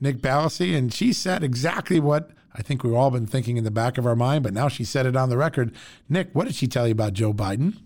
Nick 0.00 0.18
Ballasy, 0.18 0.76
and 0.76 0.92
she 0.92 1.12
said 1.12 1.42
exactly 1.42 2.00
what 2.00 2.30
I 2.54 2.62
think 2.62 2.82
we've 2.82 2.94
all 2.94 3.10
been 3.10 3.26
thinking 3.26 3.56
in 3.56 3.64
the 3.64 3.70
back 3.70 3.98
of 3.98 4.06
our 4.06 4.16
mind, 4.16 4.42
but 4.42 4.52
now 4.52 4.68
she 4.68 4.84
said 4.84 5.06
it 5.06 5.16
on 5.16 5.28
the 5.28 5.36
record. 5.36 5.74
Nick, 6.08 6.30
what 6.32 6.46
did 6.46 6.54
she 6.56 6.66
tell 6.66 6.86
you 6.86 6.92
about 6.92 7.12
Joe 7.12 7.32
Biden? 7.32 7.76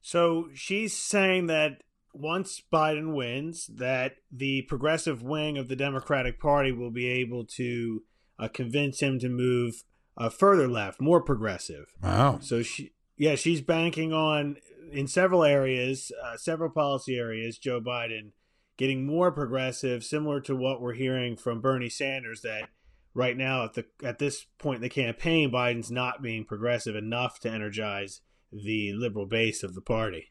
So 0.00 0.48
she's 0.54 0.96
saying 0.96 1.46
that 1.46 1.82
once 2.12 2.62
Biden 2.72 3.14
wins, 3.14 3.70
that 3.74 4.16
the 4.30 4.62
progressive 4.62 5.22
wing 5.22 5.56
of 5.56 5.68
the 5.68 5.76
Democratic 5.76 6.40
Party 6.40 6.72
will 6.72 6.90
be 6.90 7.06
able 7.06 7.46
to 7.56 8.02
uh, 8.38 8.48
convince 8.48 9.00
him 9.00 9.18
to 9.20 9.28
move 9.28 9.84
uh, 10.18 10.28
further 10.28 10.68
left, 10.68 11.00
more 11.00 11.22
progressive. 11.22 11.86
Wow. 12.02 12.38
So 12.42 12.62
she, 12.62 12.92
yeah, 13.16 13.36
she's 13.36 13.60
banking 13.60 14.12
on 14.12 14.56
in 14.92 15.06
several 15.06 15.42
areas, 15.42 16.12
uh, 16.22 16.36
several 16.36 16.70
policy 16.70 17.16
areas, 17.16 17.56
Joe 17.56 17.80
Biden 17.80 18.32
getting 18.76 19.06
more 19.06 19.30
progressive, 19.30 20.04
similar 20.04 20.40
to 20.40 20.56
what 20.56 20.80
we're 20.80 20.94
hearing 20.94 21.36
from 21.36 21.60
Bernie 21.60 21.88
Sanders 21.88 22.42
that 22.42 22.68
right 23.14 23.36
now 23.36 23.64
at 23.64 23.74
the 23.74 23.84
at 24.02 24.18
this 24.18 24.46
point 24.58 24.76
in 24.76 24.82
the 24.82 24.88
campaign, 24.88 25.50
Biden's 25.50 25.90
not 25.90 26.22
being 26.22 26.44
progressive 26.44 26.96
enough 26.96 27.38
to 27.40 27.50
energize 27.50 28.20
the 28.52 28.92
liberal 28.92 29.26
base 29.26 29.62
of 29.62 29.74
the 29.74 29.80
party. 29.80 30.28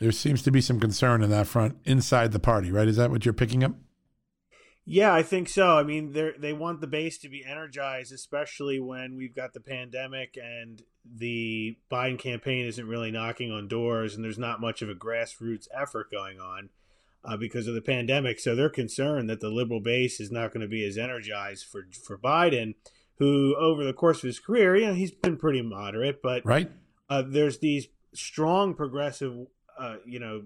There 0.00 0.12
seems 0.12 0.42
to 0.42 0.50
be 0.50 0.62
some 0.62 0.80
concern 0.80 1.22
in 1.22 1.30
that 1.30 1.46
front 1.46 1.76
inside 1.84 2.32
the 2.32 2.38
party, 2.38 2.72
right? 2.72 2.88
Is 2.88 2.96
that 2.96 3.10
what 3.10 3.24
you're 3.24 3.34
picking 3.34 3.62
up? 3.62 3.72
Yeah, 4.86 5.12
I 5.12 5.22
think 5.22 5.48
so. 5.48 5.76
I 5.76 5.82
mean, 5.82 6.12
they 6.12 6.32
they 6.38 6.52
want 6.52 6.80
the 6.80 6.86
base 6.86 7.18
to 7.18 7.28
be 7.28 7.44
energized, 7.44 8.12
especially 8.12 8.80
when 8.80 9.16
we've 9.16 9.34
got 9.34 9.52
the 9.52 9.60
pandemic 9.60 10.38
and 10.42 10.82
the 11.04 11.76
Biden 11.90 12.18
campaign 12.18 12.66
isn't 12.66 12.88
really 12.88 13.10
knocking 13.10 13.52
on 13.52 13.68
doors, 13.68 14.14
and 14.14 14.24
there's 14.24 14.38
not 14.38 14.60
much 14.60 14.82
of 14.82 14.88
a 14.88 14.94
grassroots 14.94 15.68
effort 15.78 16.10
going 16.10 16.40
on 16.40 16.70
uh, 17.24 17.36
because 17.36 17.66
of 17.66 17.74
the 17.74 17.82
pandemic. 17.82 18.40
So 18.40 18.54
they're 18.54 18.68
concerned 18.68 19.28
that 19.30 19.40
the 19.40 19.50
liberal 19.50 19.80
base 19.80 20.20
is 20.20 20.30
not 20.30 20.52
going 20.52 20.62
to 20.62 20.68
be 20.68 20.84
as 20.84 20.98
energized 20.98 21.66
for 21.66 21.86
for 22.06 22.18
Biden, 22.18 22.74
who 23.18 23.54
over 23.56 23.84
the 23.84 23.92
course 23.92 24.18
of 24.18 24.26
his 24.28 24.38
career, 24.38 24.76
you 24.76 24.86
know, 24.86 24.94
he's 24.94 25.10
been 25.10 25.36
pretty 25.36 25.62
moderate, 25.62 26.22
but 26.22 26.44
right. 26.44 26.70
Uh, 27.08 27.22
there's 27.26 27.58
these 27.58 27.88
strong 28.14 28.72
progressive, 28.72 29.34
uh, 29.76 29.96
you 30.06 30.20
know, 30.20 30.44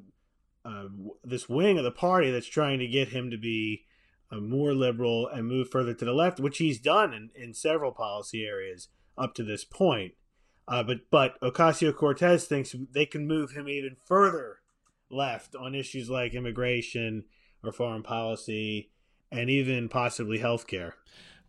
uh, 0.64 0.86
this 1.22 1.46
wing 1.46 1.76
of 1.76 1.84
the 1.84 1.90
party 1.90 2.30
that's 2.30 2.46
trying 2.46 2.78
to 2.78 2.86
get 2.86 3.08
him 3.08 3.30
to 3.30 3.36
be 3.36 3.84
uh, 4.32 4.36
more 4.36 4.72
liberal 4.72 5.28
and 5.28 5.46
move 5.46 5.68
further 5.70 5.92
to 5.92 6.06
the 6.06 6.12
left, 6.12 6.40
which 6.40 6.56
he's 6.56 6.80
done 6.80 7.12
in, 7.12 7.30
in 7.34 7.52
several 7.52 7.92
policy 7.92 8.44
areas 8.44 8.88
up 9.18 9.34
to 9.34 9.44
this 9.44 9.62
point. 9.62 10.14
Uh, 10.66 10.82
but 10.82 11.00
but 11.10 11.38
Ocasio 11.42 11.94
Cortez 11.94 12.46
thinks 12.46 12.74
they 12.92 13.04
can 13.04 13.26
move 13.26 13.50
him 13.50 13.68
even 13.68 13.96
further 14.06 14.60
left 15.10 15.54
on 15.54 15.74
issues 15.74 16.10
like 16.10 16.34
immigration 16.34 17.24
or 17.62 17.72
foreign 17.72 18.02
policy 18.02 18.90
and 19.30 19.50
even 19.50 19.88
possibly 19.88 20.38
health 20.38 20.66
care. 20.66 20.94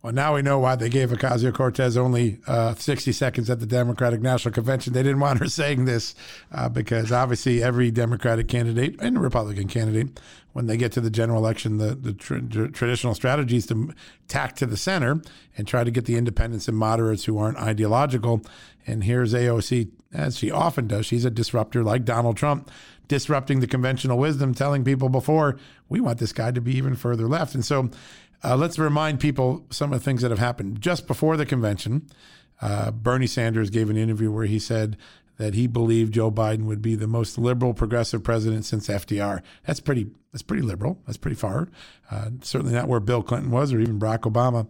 Well, 0.01 0.13
now 0.13 0.35
we 0.35 0.43
know 0.43 0.59
why 0.59 0.75
they 0.75 0.89
gave 0.89 1.09
Ocasio 1.09 1.51
Cortez 1.51 1.97
only 1.97 2.39
uh, 2.45 2.75
60 2.75 3.11
seconds 3.11 3.49
at 3.49 3.59
the 3.59 3.65
Democratic 3.65 4.21
National 4.21 4.53
Convention. 4.53 4.93
They 4.93 5.01
didn't 5.01 5.19
want 5.19 5.39
her 5.39 5.47
saying 5.49 5.85
this 5.85 6.13
uh, 6.51 6.69
because 6.69 7.11
obviously 7.11 7.63
every 7.63 7.89
Democratic 7.89 8.47
candidate 8.47 8.95
and 8.99 9.19
Republican 9.19 9.67
candidate, 9.67 10.19
when 10.53 10.67
they 10.67 10.77
get 10.77 10.91
to 10.91 11.01
the 11.01 11.09
general 11.09 11.39
election, 11.39 11.79
the, 11.79 11.95
the 11.95 12.13
tr- 12.13 12.37
traditional 12.67 13.15
strategy 13.15 13.57
is 13.57 13.65
to 13.65 13.93
tack 14.27 14.55
to 14.57 14.67
the 14.67 14.77
center 14.77 15.21
and 15.57 15.67
try 15.67 15.83
to 15.83 15.91
get 15.91 16.05
the 16.05 16.17
independents 16.17 16.67
and 16.67 16.77
moderates 16.77 17.25
who 17.25 17.39
aren't 17.39 17.57
ideological. 17.57 18.41
And 18.85 19.03
here's 19.03 19.33
AOC, 19.33 19.89
as 20.13 20.37
she 20.37 20.51
often 20.51 20.87
does. 20.87 21.07
She's 21.07 21.25
a 21.25 21.31
disruptor 21.31 21.83
like 21.83 22.05
Donald 22.05 22.37
Trump 22.37 22.69
disrupting 23.07 23.59
the 23.59 23.67
conventional 23.67 24.17
wisdom, 24.17 24.53
telling 24.53 24.83
people 24.83 25.09
before, 25.09 25.57
we 25.89 25.99
want 25.99 26.19
this 26.19 26.33
guy 26.33 26.51
to 26.51 26.61
be 26.61 26.75
even 26.75 26.95
further 26.95 27.27
left. 27.27 27.53
And 27.53 27.63
so 27.63 27.89
uh, 28.45 28.55
let's 28.55 28.77
remind 28.77 29.19
people 29.19 29.65
some 29.71 29.91
of 29.91 29.99
the 29.99 30.03
things 30.03 30.21
that 30.21 30.31
have 30.31 30.39
happened. 30.39 30.81
Just 30.81 31.07
before 31.07 31.35
the 31.35 31.45
convention, 31.45 32.07
uh, 32.61 32.91
Bernie 32.91 33.27
Sanders 33.27 33.69
gave 33.69 33.89
an 33.89 33.97
interview 33.97 34.31
where 34.31 34.45
he 34.45 34.59
said 34.59 34.97
that 35.37 35.53
he 35.53 35.67
believed 35.67 36.13
Joe 36.13 36.31
Biden 36.31 36.65
would 36.65 36.81
be 36.81 36.95
the 36.95 37.07
most 37.07 37.37
liberal 37.37 37.73
progressive 37.73 38.23
president 38.23 38.65
since 38.65 38.87
FDR. 38.87 39.41
That's 39.65 39.79
pretty. 39.79 40.07
That's 40.31 40.43
pretty 40.43 40.63
liberal. 40.63 40.99
That's 41.05 41.17
pretty 41.17 41.35
far. 41.35 41.69
Uh, 42.11 42.31
certainly 42.41 42.73
not 42.73 42.89
where 42.89 42.99
Bill 42.99 43.23
Clinton 43.23 43.51
was 43.51 43.71
or 43.71 43.79
even 43.79 43.99
Barack 43.99 44.21
Obama. 44.21 44.67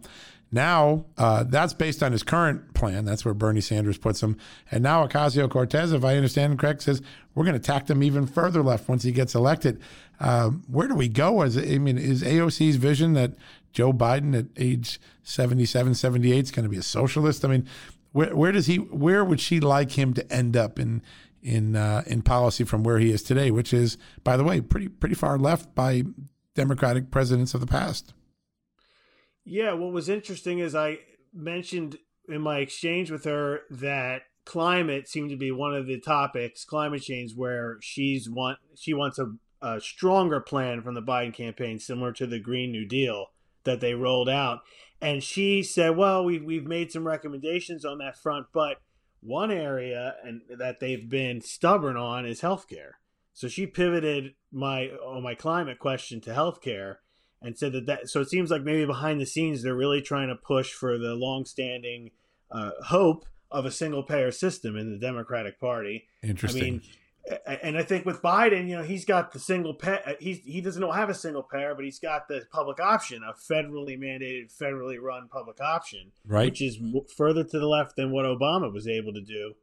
Now, 0.52 1.06
uh, 1.18 1.42
that's 1.42 1.74
based 1.74 2.04
on 2.04 2.12
his 2.12 2.22
current 2.22 2.72
plan. 2.72 3.04
That's 3.04 3.24
where 3.24 3.34
Bernie 3.34 3.60
Sanders 3.60 3.98
puts 3.98 4.22
him. 4.22 4.36
And 4.70 4.82
now 4.82 5.04
Ocasio 5.04 5.50
Cortez, 5.50 5.92
if 5.92 6.04
I 6.04 6.14
understand 6.14 6.56
correct, 6.58 6.82
says 6.82 7.02
we're 7.34 7.44
going 7.44 7.54
to 7.54 7.60
tack 7.60 7.86
them 7.86 8.02
even 8.02 8.26
further 8.26 8.62
left 8.62 8.88
once 8.88 9.02
he 9.02 9.10
gets 9.10 9.34
elected. 9.34 9.82
Um, 10.20 10.62
where 10.68 10.86
do 10.86 10.94
we 10.94 11.08
go? 11.08 11.42
As 11.42 11.58
I 11.58 11.78
mean, 11.78 11.98
is 11.98 12.22
AOC's 12.22 12.76
vision 12.76 13.14
that 13.14 13.32
Joe 13.76 13.92
Biden 13.92 14.34
at 14.34 14.46
age 14.56 14.98
77, 15.22 15.94
78 15.94 16.44
is 16.44 16.50
going 16.50 16.64
to 16.64 16.70
be 16.70 16.78
a 16.78 16.82
socialist? 16.82 17.44
I 17.44 17.48
mean, 17.48 17.68
where, 18.12 18.34
where 18.34 18.50
does 18.50 18.64
he? 18.64 18.76
Where 18.76 19.22
would 19.22 19.38
she 19.38 19.60
like 19.60 19.92
him 19.92 20.14
to 20.14 20.32
end 20.32 20.56
up 20.56 20.78
in 20.78 21.02
in 21.42 21.76
uh, 21.76 22.02
in 22.06 22.22
policy 22.22 22.64
from 22.64 22.84
where 22.84 22.98
he 22.98 23.10
is 23.10 23.22
today? 23.22 23.50
Which 23.50 23.74
is, 23.74 23.98
by 24.24 24.38
the 24.38 24.44
way, 24.44 24.62
pretty 24.62 24.88
pretty 24.88 25.14
far 25.14 25.36
left 25.36 25.74
by 25.74 26.04
Democratic 26.54 27.10
presidents 27.10 27.52
of 27.52 27.60
the 27.60 27.66
past. 27.66 28.14
Yeah, 29.44 29.74
what 29.74 29.92
was 29.92 30.08
interesting 30.08 30.58
is 30.58 30.74
I 30.74 31.00
mentioned 31.34 31.98
in 32.26 32.40
my 32.40 32.60
exchange 32.60 33.10
with 33.10 33.24
her 33.24 33.60
that 33.68 34.22
climate 34.46 35.06
seemed 35.06 35.28
to 35.28 35.36
be 35.36 35.50
one 35.50 35.74
of 35.74 35.86
the 35.86 36.00
topics, 36.00 36.64
climate 36.64 37.02
change, 37.02 37.34
where 37.36 37.76
she's 37.82 38.26
want 38.30 38.56
she 38.74 38.94
wants 38.94 39.18
a, 39.18 39.34
a 39.60 39.82
stronger 39.82 40.40
plan 40.40 40.80
from 40.80 40.94
the 40.94 41.02
Biden 41.02 41.34
campaign, 41.34 41.78
similar 41.78 42.12
to 42.12 42.26
the 42.26 42.40
Green 42.40 42.72
New 42.72 42.86
Deal 42.86 43.26
that 43.66 43.80
they 43.80 43.94
rolled 43.94 44.28
out. 44.28 44.60
And 45.00 45.22
she 45.22 45.62
said, 45.62 45.96
"Well, 45.96 46.24
we've 46.24 46.42
we've 46.42 46.66
made 46.66 46.90
some 46.90 47.06
recommendations 47.06 47.84
on 47.84 47.98
that 47.98 48.16
front, 48.16 48.46
but 48.52 48.78
one 49.20 49.50
area 49.50 50.14
and 50.24 50.40
that 50.58 50.80
they've 50.80 51.08
been 51.08 51.42
stubborn 51.42 51.96
on 51.96 52.24
is 52.24 52.40
healthcare." 52.40 52.92
So 53.34 53.48
she 53.48 53.66
pivoted 53.66 54.32
my 54.50 54.86
on 55.04 55.22
my 55.22 55.34
climate 55.34 55.78
question 55.78 56.22
to 56.22 56.30
healthcare 56.30 56.96
and 57.42 57.58
said 57.58 57.72
that 57.72 57.86
that 57.86 58.08
so 58.08 58.22
it 58.22 58.30
seems 58.30 58.50
like 58.50 58.62
maybe 58.62 58.86
behind 58.86 59.20
the 59.20 59.26
scenes 59.26 59.62
they're 59.62 59.74
really 59.74 60.00
trying 60.00 60.28
to 60.28 60.36
push 60.36 60.72
for 60.72 60.96
the 60.96 61.14
long-standing 61.14 62.10
uh, 62.50 62.70
hope 62.86 63.26
of 63.50 63.66
a 63.66 63.70
single 63.70 64.02
payer 64.02 64.32
system 64.32 64.76
in 64.76 64.90
the 64.90 64.98
Democratic 64.98 65.60
Party. 65.60 66.06
Interesting. 66.22 66.62
I 66.62 66.70
mean, 66.70 66.82
and 67.62 67.76
I 67.76 67.82
think 67.82 68.06
with 68.06 68.22
Biden, 68.22 68.68
you 68.68 68.76
know, 68.76 68.82
he's 68.82 69.04
got 69.04 69.32
the 69.32 69.38
single 69.38 69.74
pay. 69.74 70.00
Uh, 70.06 70.12
he's 70.20 70.38
he 70.38 70.60
doesn't 70.60 70.82
have 70.82 71.08
a 71.08 71.14
single 71.14 71.42
payer, 71.42 71.74
but 71.74 71.84
he's 71.84 71.98
got 71.98 72.28
the 72.28 72.46
public 72.52 72.80
option, 72.80 73.22
a 73.22 73.32
federally 73.32 73.98
mandated, 73.98 74.56
federally 74.56 75.00
run 75.00 75.28
public 75.28 75.60
option, 75.60 76.12
right? 76.24 76.46
Which 76.46 76.62
is 76.62 76.78
further 77.16 77.42
to 77.42 77.58
the 77.58 77.66
left 77.66 77.96
than 77.96 78.12
what 78.12 78.24
Obama 78.24 78.72
was 78.72 78.86
able 78.86 79.12
to 79.12 79.20
do 79.20 79.54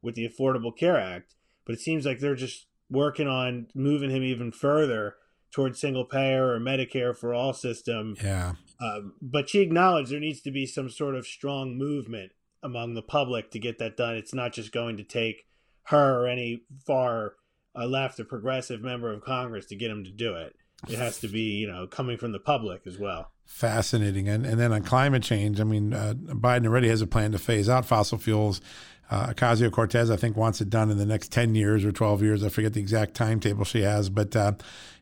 with 0.00 0.14
the 0.14 0.28
Affordable 0.28 0.76
Care 0.76 0.98
Act. 0.98 1.34
But 1.64 1.74
it 1.74 1.80
seems 1.80 2.06
like 2.06 2.20
they're 2.20 2.34
just 2.34 2.66
working 2.88 3.26
on 3.26 3.66
moving 3.74 4.10
him 4.10 4.22
even 4.22 4.52
further 4.52 5.16
towards 5.50 5.80
single 5.80 6.04
payer 6.04 6.52
or 6.52 6.60
Medicare 6.60 7.16
for 7.16 7.34
all 7.34 7.52
system. 7.52 8.16
Yeah. 8.22 8.54
Um, 8.80 9.14
but 9.20 9.48
she 9.48 9.60
acknowledged 9.60 10.12
there 10.12 10.20
needs 10.20 10.40
to 10.42 10.50
be 10.50 10.66
some 10.66 10.88
sort 10.88 11.14
of 11.16 11.26
strong 11.26 11.76
movement 11.76 12.32
among 12.62 12.94
the 12.94 13.02
public 13.02 13.50
to 13.50 13.58
get 13.58 13.78
that 13.78 13.96
done. 13.96 14.14
It's 14.14 14.34
not 14.34 14.52
just 14.52 14.72
going 14.72 14.96
to 14.98 15.04
take 15.04 15.47
her 15.88 16.24
or 16.24 16.28
any 16.28 16.62
far 16.86 17.34
uh, 17.74 17.86
left 17.86 18.20
or 18.20 18.24
progressive 18.24 18.82
member 18.82 19.12
of 19.12 19.22
Congress 19.22 19.66
to 19.66 19.76
get 19.76 19.90
him 19.90 20.04
to 20.04 20.10
do 20.10 20.34
it. 20.34 20.56
it 20.88 20.98
has 20.98 21.18
to 21.20 21.28
be 21.28 21.56
you 21.56 21.66
know 21.70 21.86
coming 21.86 22.16
from 22.16 22.32
the 22.32 22.38
public 22.38 22.82
as 22.86 22.98
well. 22.98 23.30
Fascinating, 23.44 24.28
and 24.28 24.44
and 24.44 24.60
then 24.60 24.72
on 24.72 24.82
climate 24.82 25.22
change, 25.22 25.60
I 25.60 25.64
mean, 25.64 25.94
uh, 25.94 26.14
Biden 26.14 26.66
already 26.66 26.88
has 26.88 27.00
a 27.00 27.06
plan 27.06 27.32
to 27.32 27.38
phase 27.38 27.68
out 27.68 27.86
fossil 27.86 28.18
fuels. 28.18 28.60
Uh, 29.10 29.28
Ocasio 29.28 29.72
Cortez, 29.72 30.10
I 30.10 30.16
think, 30.16 30.36
wants 30.36 30.60
it 30.60 30.68
done 30.68 30.90
in 30.90 30.98
the 30.98 31.06
next 31.06 31.32
ten 31.32 31.54
years 31.54 31.84
or 31.84 31.92
twelve 31.92 32.22
years. 32.22 32.44
I 32.44 32.50
forget 32.50 32.74
the 32.74 32.80
exact 32.80 33.14
timetable 33.14 33.64
she 33.64 33.80
has, 33.82 34.10
but 34.10 34.36
uh, 34.36 34.52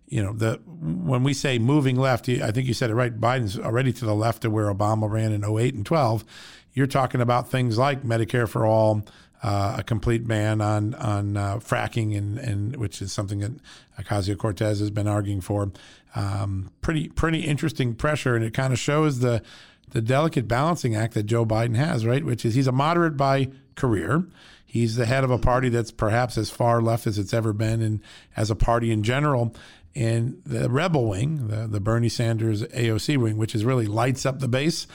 you 0.07 0.23
know, 0.23 0.33
the 0.33 0.61
when 0.65 1.25
we 1.25 1.35
say 1.35 1.59
moving 1.59 1.97
left, 1.97 2.29
I 2.29 2.53
think 2.53 2.69
you 2.69 2.75
said 2.75 2.91
it 2.91 2.95
right. 2.95 3.19
Biden's 3.21 3.59
already 3.59 3.93
to 3.95 4.05
the 4.05 4.15
left 4.15 4.45
of 4.45 4.53
where 4.53 4.73
Obama 4.73 5.11
ran 5.11 5.33
in 5.33 5.45
08 5.45 5.75
and 5.75 5.85
12. 5.85 6.25
You're 6.73 6.87
talking 6.87 7.21
about 7.21 7.51
things 7.51 7.79
like 7.79 8.03
Medicare 8.03 8.49
for 8.49 8.67
all, 8.67 9.03
uh, 9.43 9.77
a 9.79 9.83
complete 9.83 10.27
ban 10.27 10.61
on 10.61 10.95
on 10.95 11.37
uh, 11.37 11.57
fracking, 11.57 12.17
and, 12.17 12.39
and 12.39 12.77
which 12.77 13.03
is 13.03 13.13
something 13.13 13.41
that 13.41 13.53
Ocasio 14.01 14.37
Cortez 14.37 14.81
has 14.81 14.91
been 14.91 15.09
arguing 15.09 15.41
for. 15.41 15.71
Um, 16.15 16.71
pretty 16.81 17.09
pretty 17.09 17.41
interesting 17.41 17.95
pressure, 17.95 18.35
and 18.35 18.45
it 18.45 18.55
kind 18.55 18.73
of 18.73 18.79
shows 18.79 19.21
the 19.21 19.43
the 19.91 20.01
delicate 20.01 20.49
balancing 20.49 20.97
act 20.97 21.15
that 21.15 21.25
Joe 21.25 21.45
Biden 21.47 21.77
has, 21.77 22.05
right? 22.07 22.25
Which 22.25 22.45
is 22.45 22.55
he's 22.55 22.67
a 22.67 22.73
moderate 22.73 23.17
by 23.17 23.51
career. 23.75 24.27
He's 24.65 24.97
the 24.97 25.07
head 25.07 25.25
of 25.25 25.31
a 25.31 25.39
party 25.39 25.69
that's 25.69 25.91
perhaps 25.91 26.37
as 26.37 26.51
far 26.51 26.83
left 26.83 27.07
as 27.07 27.19
it's 27.19 27.33
ever 27.33 27.53
been, 27.53 27.81
and 27.83 28.01
as 28.37 28.51
a 28.51 28.57
party 28.57 28.91
in 28.91 29.03
general. 29.03 29.55
And 29.95 30.43
the 30.45 30.69
rebel 30.69 31.07
wing, 31.07 31.49
the, 31.49 31.67
the 31.67 31.81
Bernie 31.81 32.11
Sanders 32.11 32.63
AOC 32.63 33.17
wing, 33.17 33.39
which 33.39 33.55
is 33.55 33.65
really 33.65 33.87
lights 33.87 34.27
up 34.27 34.41
the 34.41 34.49
base, 34.49 34.87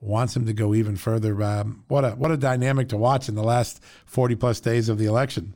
wants 0.00 0.34
him 0.34 0.46
to 0.46 0.52
go 0.52 0.74
even 0.74 0.96
further. 0.96 1.40
Um, 1.42 1.84
what 1.88 2.04
a 2.04 2.10
what 2.12 2.30
a 2.30 2.36
dynamic 2.36 2.88
to 2.88 2.96
watch 2.96 3.28
in 3.28 3.34
the 3.34 3.42
last 3.42 3.82
forty 4.06 4.34
plus 4.34 4.60
days 4.60 4.88
of 4.88 4.98
the 4.98 5.06
election. 5.06 5.54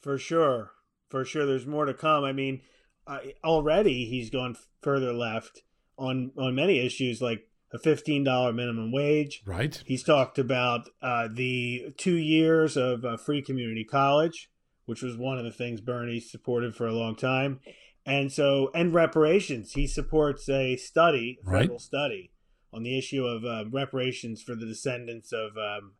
For 0.00 0.18
sure, 0.18 0.72
for 1.08 1.24
sure. 1.24 1.46
There's 1.46 1.66
more 1.66 1.86
to 1.86 1.94
come. 1.94 2.24
I 2.24 2.32
mean, 2.32 2.60
uh, 3.06 3.18
already 3.42 4.04
he's 4.04 4.30
gone 4.30 4.56
further 4.82 5.12
left 5.12 5.62
on 5.96 6.32
on 6.38 6.54
many 6.54 6.78
issues 6.78 7.20
like 7.20 7.48
a 7.72 7.78
fifteen 7.78 8.24
dollar 8.24 8.52
minimum 8.52 8.92
wage. 8.92 9.42
Right. 9.46 9.82
He's 9.86 10.02
talked 10.02 10.38
about 10.38 10.88
uh, 11.02 11.28
the 11.32 11.94
two 11.96 12.16
years 12.16 12.76
of 12.76 13.04
uh, 13.04 13.16
free 13.16 13.42
community 13.42 13.84
college, 13.84 14.50
which 14.86 15.02
was 15.02 15.16
one 15.16 15.38
of 15.38 15.44
the 15.44 15.52
things 15.52 15.80
Bernie 15.80 16.20
supported 16.20 16.74
for 16.74 16.86
a 16.86 16.94
long 16.94 17.16
time, 17.16 17.60
and 18.06 18.30
so 18.30 18.70
and 18.74 18.94
reparations. 18.94 19.72
He 19.72 19.86
supports 19.86 20.48
a 20.48 20.76
study, 20.76 21.38
a 21.42 21.50
federal 21.50 21.68
right. 21.68 21.80
study, 21.80 22.30
on 22.72 22.82
the 22.82 22.98
issue 22.98 23.24
of 23.24 23.44
uh, 23.44 23.64
reparations 23.70 24.42
for 24.42 24.54
the 24.54 24.66
descendants 24.66 25.32
of 25.32 25.52
um, 25.56 25.92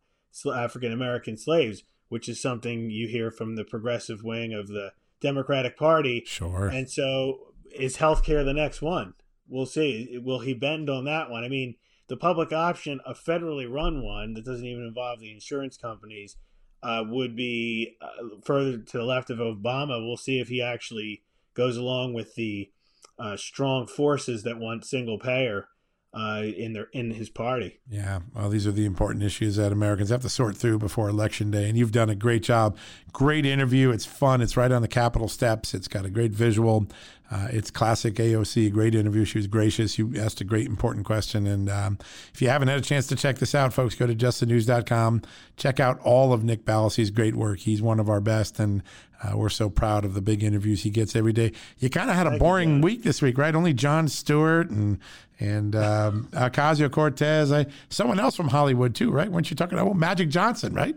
African 0.55 0.93
American 0.93 1.37
slaves, 1.37 1.85
which 2.09 2.29
is 2.29 2.41
something 2.41 2.91
you 2.91 3.09
hear 3.09 3.31
from 3.31 3.57
the 3.57 3.65
progressive 3.65 4.23
wing 4.23 4.53
of 4.53 4.69
the 4.69 4.93
Democratic 5.21 5.77
Party. 5.77 6.23
Sure. 6.27 6.69
And 6.69 6.91
so, 6.91 7.53
is 7.75 7.97
healthcare 7.97 8.45
the 8.45 8.53
next 8.53 8.83
one? 8.83 9.15
We'll 9.49 9.67
see. 9.67 10.19
Will 10.23 10.41
he 10.41 10.55
bend 10.55 10.91
on 10.91 11.05
that 11.07 11.31
one? 11.31 11.45
I 11.45 11.49
mean, 11.49 11.77
the 12.09 12.17
public 12.17 12.53
option, 12.53 13.01
a 13.07 13.15
federally 13.15 13.71
run 13.71 14.03
one 14.03 14.35
that 14.35 14.45
doesn't 14.45 14.67
even 14.67 14.85
involve 14.85 15.21
the 15.21 15.33
insurance 15.33 15.77
companies, 15.77 16.37
uh, 16.83 17.05
would 17.07 17.35
be 17.35 17.97
uh, 18.01 18.41
further 18.45 18.79
to 18.79 18.99
the 18.99 19.05
left 19.05 19.31
of 19.31 19.39
Obama. 19.39 20.07
We'll 20.07 20.17
see 20.17 20.41
if 20.41 20.49
he 20.49 20.63
actually 20.63 21.23
goes 21.55 21.77
along 21.77 22.15
with 22.15 22.35
the 22.35 22.71
uh, 23.19 23.37
strong 23.37 23.87
forces 23.87 24.45
that 24.45 24.59
want 24.59 24.85
single 24.85 25.19
payer 25.19 25.69
uh, 26.15 26.43
in 26.57 26.73
their 26.73 26.89
in 26.93 27.11
his 27.11 27.29
party. 27.29 27.81
Yeah, 27.89 28.21
well, 28.35 28.49
these 28.49 28.67
are 28.67 28.73
the 28.73 28.87
important 28.87 29.25
issues 29.25 29.57
that 29.57 29.73
Americans 29.73 30.11
have 30.11 30.23
to 30.23 30.29
sort 30.29 30.57
through 30.57 30.79
before 30.79 31.09
election 31.09 31.51
day, 31.51 31.69
and 31.69 31.77
you've 31.77 31.93
done 31.93 32.09
a 32.09 32.15
great 32.15 32.43
job. 32.43 32.77
Great 33.13 33.45
interview. 33.45 33.91
It's 33.91 34.07
fun. 34.07 34.41
It's 34.41 34.57
right 34.57 34.73
on 34.73 34.83
the 34.83 34.89
Capitol 34.89 35.29
steps. 35.29 35.75
It's 35.75 35.89
got 35.89 36.05
a 36.05 36.11
great 36.11 36.33
visual. 36.33 36.87
Uh, 37.31 37.49
it's 37.51 37.71
classic 37.71 38.15
AOC. 38.15 38.73
Great 38.73 38.95
interview. 38.95 39.25
She 39.25 39.39
was 39.39 39.47
gracious. 39.47 39.99
You 39.99 40.15
asked 40.17 40.41
a 40.41 40.45
great 40.45 40.67
important 40.67 41.05
question, 41.05 41.47
and 41.47 41.69
um, 41.69 41.99
if 42.33 42.41
you 42.41 42.49
haven't 42.49 42.69
had 42.69 42.79
a 42.79 42.83
chance 42.83 43.07
to 43.09 43.17
check 43.17 43.39
this 43.39 43.55
out, 43.55 43.75
folks, 43.75 43.95
go 43.95 44.07
to 44.07 44.15
justthenews.com. 44.15 45.23
Check 45.57 45.79
out 45.79 46.01
all 46.01 46.33
of 46.33 46.43
Nick 46.43 46.65
Ballasy's 46.65 47.11
great 47.11 47.37
work. 47.37 47.59
He's 47.59 47.83
one 47.83 48.01
of 48.01 48.09
our 48.09 48.23
best, 48.23 48.59
and 48.59 48.83
uh, 49.23 49.37
we're 49.37 49.51
so 49.51 49.69
proud 49.69 50.07
of 50.07 50.15
the 50.15 50.23
big 50.23 50.43
interviews 50.43 50.85
he 50.85 50.91
gets 50.91 51.15
every 51.15 51.33
day. 51.35 51.53
You 51.79 51.91
kind 51.91 52.09
of 52.09 52.17
had 52.17 52.27
a 52.27 52.39
boring 52.39 52.81
week 52.81 53.03
this 53.03 53.21
week, 53.21 53.37
right? 53.37 53.55
Only 53.55 53.75
Jon 53.75 54.09
Stewart 54.09 54.71
and 54.71 54.99
and 55.39 55.77
um, 55.77 56.29
Ocasio 56.33 56.91
Cortez. 56.91 57.53
I, 57.53 57.67
someone 57.91 58.19
else 58.19 58.37
from 58.37 58.49
Hollywood 58.49 58.95
too, 58.95 59.11
right? 59.11 59.31
Weren't 59.31 59.51
you 59.51 59.57
talking 59.57 59.79
about 59.79 59.97
Magic 59.97 60.31
Johnson, 60.31 60.73
right? 60.73 60.97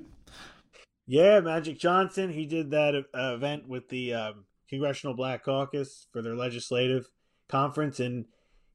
Yeah, 1.08 1.42
Magic 1.42 1.78
Johnson. 1.78 2.32
He 2.32 2.46
did 2.46 2.72
that 2.72 2.96
uh, 2.96 3.34
event 3.36 3.68
with 3.68 3.90
the 3.90 4.14
um, 4.14 4.46
Congressional 4.72 5.14
Black 5.14 5.44
Caucus 5.44 6.08
for 6.12 6.22
their 6.22 6.36
legislative 6.36 7.10
conference, 7.50 8.00
and 8.00 8.26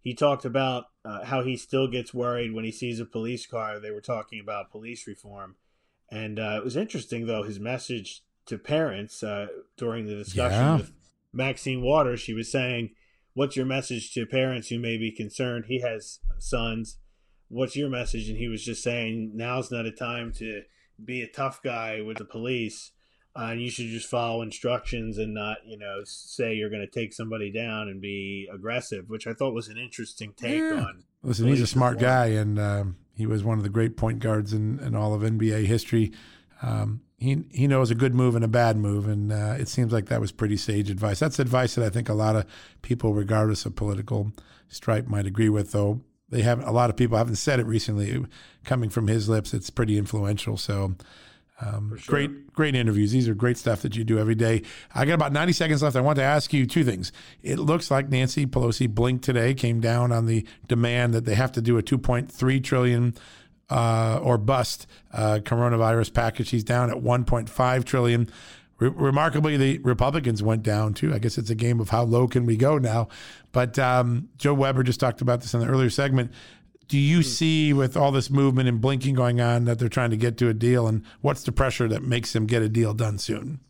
he 0.02 0.14
talked 0.14 0.44
about 0.44 0.84
uh, 1.04 1.24
how 1.24 1.42
he 1.42 1.56
still 1.56 1.88
gets 1.88 2.12
worried 2.12 2.52
when 2.52 2.64
he 2.64 2.70
sees 2.70 3.00
a 3.00 3.06
police 3.06 3.46
car. 3.46 3.80
They 3.80 3.90
were 3.90 4.02
talking 4.02 4.38
about 4.38 4.70
police 4.70 5.06
reform, 5.06 5.56
and 6.10 6.38
uh, 6.38 6.58
it 6.58 6.64
was 6.64 6.76
interesting 6.76 7.26
though 7.26 7.42
his 7.42 7.58
message 7.58 8.22
to 8.44 8.58
parents 8.58 9.22
uh, 9.22 9.46
during 9.78 10.06
the 10.06 10.14
discussion 10.14 10.60
yeah. 10.60 10.76
with 10.76 10.92
Maxine 11.32 11.80
Waters. 11.80 12.20
She 12.20 12.34
was 12.34 12.52
saying, 12.52 12.90
"What's 13.32 13.56
your 13.56 13.66
message 13.66 14.12
to 14.12 14.26
parents 14.26 14.68
who 14.68 14.78
may 14.78 14.98
be 14.98 15.10
concerned?" 15.10 15.64
He 15.66 15.80
has 15.80 16.20
sons. 16.38 16.98
What's 17.48 17.74
your 17.74 17.88
message? 17.88 18.28
And 18.28 18.36
he 18.36 18.48
was 18.48 18.62
just 18.62 18.82
saying, 18.82 19.32
"Now's 19.34 19.70
not 19.70 19.86
a 19.86 19.92
time 19.92 20.30
to 20.34 20.62
be 21.02 21.22
a 21.22 21.28
tough 21.28 21.62
guy 21.62 22.02
with 22.02 22.18
the 22.18 22.26
police." 22.26 22.92
Uh, 23.38 23.50
and 23.50 23.60
you 23.60 23.70
should 23.70 23.86
just 23.86 24.08
follow 24.08 24.40
instructions 24.40 25.18
and 25.18 25.34
not, 25.34 25.58
you 25.66 25.76
know, 25.76 26.00
say 26.04 26.54
you're 26.54 26.70
going 26.70 26.86
to 26.86 27.00
take 27.00 27.12
somebody 27.12 27.52
down 27.52 27.88
and 27.88 28.00
be 28.00 28.48
aggressive, 28.52 29.10
which 29.10 29.26
I 29.26 29.34
thought 29.34 29.52
was 29.52 29.68
an 29.68 29.76
interesting 29.76 30.32
take 30.36 30.58
yeah. 30.58 30.84
on. 30.86 31.04
Listen, 31.22 31.46
he's 31.48 31.60
a 31.60 31.66
smart 31.66 31.98
guy, 31.98 32.26
and 32.26 32.58
um, 32.58 32.96
he 33.14 33.26
was 33.26 33.44
one 33.44 33.58
of 33.58 33.64
the 33.64 33.70
great 33.70 33.96
point 33.96 34.20
guards 34.20 34.52
in, 34.52 34.78
in 34.78 34.94
all 34.94 35.12
of 35.12 35.22
NBA 35.22 35.66
history. 35.66 36.12
Um, 36.62 37.02
he 37.18 37.44
he 37.50 37.66
knows 37.66 37.90
a 37.90 37.94
good 37.94 38.14
move 38.14 38.36
and 38.36 38.44
a 38.44 38.48
bad 38.48 38.76
move, 38.76 39.08
and 39.08 39.32
uh, 39.32 39.56
it 39.58 39.68
seems 39.68 39.92
like 39.92 40.06
that 40.06 40.20
was 40.20 40.32
pretty 40.32 40.56
sage 40.56 40.88
advice. 40.88 41.18
That's 41.18 41.38
advice 41.38 41.74
that 41.74 41.84
I 41.84 41.90
think 41.90 42.08
a 42.08 42.14
lot 42.14 42.36
of 42.36 42.46
people, 42.82 43.12
regardless 43.12 43.66
of 43.66 43.74
political 43.74 44.32
stripe, 44.68 45.08
might 45.08 45.26
agree 45.26 45.48
with. 45.48 45.72
Though 45.72 46.02
they 46.28 46.42
have 46.42 46.64
a 46.66 46.70
lot 46.70 46.90
of 46.90 46.96
people 46.96 47.18
haven't 47.18 47.36
said 47.36 47.60
it 47.60 47.66
recently. 47.66 48.24
Coming 48.64 48.88
from 48.88 49.08
his 49.08 49.28
lips, 49.28 49.52
it's 49.52 49.68
pretty 49.68 49.98
influential. 49.98 50.56
So. 50.56 50.94
Um, 51.60 51.96
sure. 51.96 52.14
Great, 52.14 52.52
great 52.52 52.74
interviews. 52.74 53.12
These 53.12 53.28
are 53.28 53.34
great 53.34 53.56
stuff 53.56 53.82
that 53.82 53.96
you 53.96 54.04
do 54.04 54.18
every 54.18 54.34
day. 54.34 54.62
I 54.94 55.06
got 55.06 55.14
about 55.14 55.32
90 55.32 55.52
seconds 55.52 55.82
left. 55.82 55.96
I 55.96 56.00
want 56.00 56.16
to 56.16 56.22
ask 56.22 56.52
you 56.52 56.66
two 56.66 56.84
things. 56.84 57.12
It 57.42 57.58
looks 57.58 57.90
like 57.90 58.10
Nancy 58.10 58.46
Pelosi 58.46 58.88
blinked 58.88 59.24
today, 59.24 59.54
came 59.54 59.80
down 59.80 60.12
on 60.12 60.26
the 60.26 60.46
demand 60.68 61.14
that 61.14 61.24
they 61.24 61.34
have 61.34 61.52
to 61.52 61.62
do 61.62 61.78
a 61.78 61.82
2.3 61.82 62.62
trillion 62.62 63.14
uh, 63.70 64.20
or 64.22 64.38
bust 64.38 64.86
uh, 65.12 65.40
coronavirus 65.42 66.12
package. 66.12 66.50
He's 66.50 66.64
down 66.64 66.90
at 66.90 66.96
1.5 66.96 67.84
trillion. 67.84 68.28
Re- 68.78 68.90
remarkably, 68.94 69.56
the 69.56 69.78
Republicans 69.78 70.42
went 70.42 70.62
down 70.62 70.92
too. 70.92 71.14
I 71.14 71.18
guess 71.18 71.38
it's 71.38 71.50
a 71.50 71.54
game 71.54 71.80
of 71.80 71.88
how 71.88 72.02
low 72.02 72.28
can 72.28 72.44
we 72.44 72.56
go 72.56 72.76
now. 72.76 73.08
But 73.52 73.78
um, 73.78 74.28
Joe 74.36 74.52
Weber 74.54 74.82
just 74.82 75.00
talked 75.00 75.22
about 75.22 75.40
this 75.40 75.54
in 75.54 75.60
the 75.60 75.66
earlier 75.66 75.90
segment. 75.90 76.32
Do 76.88 76.98
you 76.98 77.18
hmm. 77.18 77.22
see 77.22 77.72
with 77.72 77.96
all 77.96 78.12
this 78.12 78.30
movement 78.30 78.68
and 78.68 78.80
blinking 78.80 79.14
going 79.14 79.40
on 79.40 79.64
that 79.64 79.78
they're 79.78 79.88
trying 79.88 80.10
to 80.10 80.16
get 80.16 80.36
to 80.38 80.48
a 80.48 80.54
deal? 80.54 80.86
And 80.86 81.04
what's 81.20 81.42
the 81.42 81.52
pressure 81.52 81.88
that 81.88 82.02
makes 82.02 82.32
them 82.32 82.46
get 82.46 82.62
a 82.62 82.68
deal 82.68 82.94
done 82.94 83.18
soon? 83.18 83.60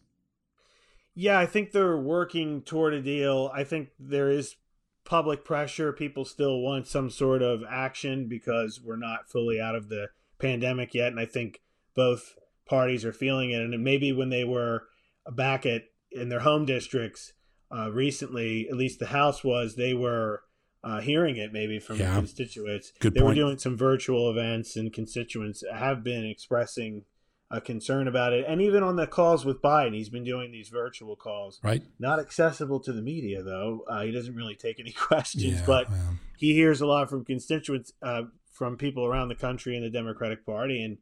Yeah, 1.15 1.39
I 1.39 1.47
think 1.47 1.73
they're 1.73 1.97
working 1.97 2.61
toward 2.61 2.93
a 2.93 3.01
deal. 3.01 3.51
I 3.55 3.65
think 3.65 3.89
there 3.99 4.31
is 4.31 4.57
public 5.05 5.45
pressure. 5.45 5.93
People 5.93 6.27
still 6.27 6.61
want 6.61 6.87
some 6.87 7.09
sort 7.09 7.41
of 7.41 7.63
action 7.69 8.29
because 8.29 8.81
we're 8.83 8.97
not 8.97 9.31
fully 9.31 9.59
out 9.59 9.75
of 9.75 9.89
the 9.89 10.09
pandemic 10.39 10.93
yet. 10.93 11.09
And 11.09 11.19
I 11.19 11.25
think 11.25 11.63
both 11.95 12.35
parties 12.69 13.05
are 13.05 13.13
feeling 13.13 13.51
it. 13.51 13.63
And 13.63 13.83
maybe 13.83 14.13
when 14.13 14.29
they 14.29 14.45
were 14.45 14.89
back 15.33 15.65
at 15.65 15.85
in 16.11 16.29
their 16.29 16.41
home 16.41 16.67
districts 16.67 17.33
uh, 17.75 17.91
recently, 17.91 18.69
at 18.69 18.77
least 18.77 18.99
the 18.99 19.07
House 19.07 19.43
was, 19.43 19.77
they 19.77 19.95
were 19.95 20.43
uh, 20.87 21.01
hearing 21.01 21.37
it 21.37 21.53
maybe 21.53 21.81
from 21.81 21.99
yeah. 21.99 22.15
constituents. 22.15 22.93
Good 23.01 23.15
they 23.15 23.21
point. 23.21 23.31
were 23.31 23.35
doing 23.35 23.59
some 23.59 23.77
virtual 23.77 24.31
events, 24.31 24.77
and 24.77 24.93
constituents 24.93 25.65
have 25.75 26.05
been 26.05 26.25
expressing 26.25 27.03
a 27.51 27.61
concern 27.61 28.07
about 28.07 28.33
it. 28.33 28.45
And 28.47 28.63
even 28.63 28.85
on 28.85 28.95
the 28.95 29.07
calls 29.07 29.45
with 29.45 29.61
Biden, 29.61 29.95
he's 29.95 30.09
been 30.09 30.23
doing 30.23 30.53
these 30.53 30.69
virtual 30.69 31.17
calls. 31.17 31.59
Right. 31.63 31.83
Not 31.99 32.21
accessible 32.21 32.79
to 32.81 32.93
the 32.93 33.03
media, 33.03 33.43
though. 33.43 33.81
Uh, 33.89 34.03
he 34.03 34.13
doesn't 34.13 34.37
really 34.37 34.55
take 34.55 34.79
any 34.79 34.93
questions, 35.09 35.59
yeah, 35.59 35.67
but 35.67 35.89
he 36.37 36.55
hears 36.55 36.81
a 36.81 36.87
lot 36.87 37.11
from 37.11 37.25
constituents, 37.25 37.93
uh, 38.01 38.23
from 38.53 38.77
people 38.77 39.05
around 39.05 39.29
the 39.29 39.35
country 39.35 39.77
in 39.77 39.83
the 39.83 39.91
Democratic 39.91 40.47
Party, 40.47 40.85
and 40.85 40.99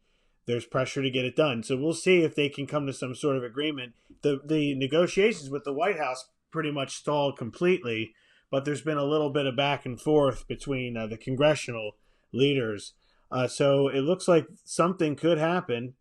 there's 0.46 0.64
pressure 0.64 1.02
to 1.02 1.10
get 1.10 1.26
it 1.26 1.36
done. 1.36 1.62
So 1.62 1.76
we'll 1.76 1.92
see 1.92 2.22
if 2.22 2.34
they 2.34 2.48
can 2.48 2.66
come 2.66 2.86
to 2.86 2.92
some 2.94 3.14
sort 3.14 3.36
of 3.36 3.44
agreement. 3.44 3.92
The 4.22 4.40
the 4.44 4.74
negotiations 4.74 5.50
with 5.50 5.64
the 5.64 5.74
White 5.74 5.98
House 5.98 6.26
pretty 6.50 6.70
much 6.70 6.96
stalled 6.96 7.36
completely, 7.36 8.14
but 8.54 8.64
there's 8.64 8.82
been 8.82 8.98
a 8.98 9.04
little 9.04 9.30
bit 9.30 9.46
of 9.46 9.56
back 9.56 9.84
and 9.84 10.00
forth 10.00 10.46
between 10.46 10.96
uh, 10.96 11.08
the 11.08 11.16
congressional 11.16 11.96
leaders. 12.32 12.92
Uh, 13.28 13.48
so 13.48 13.88
it 13.88 14.02
looks 14.02 14.28
like 14.28 14.46
something 14.62 15.16
could 15.16 15.38
happen. 15.38 15.94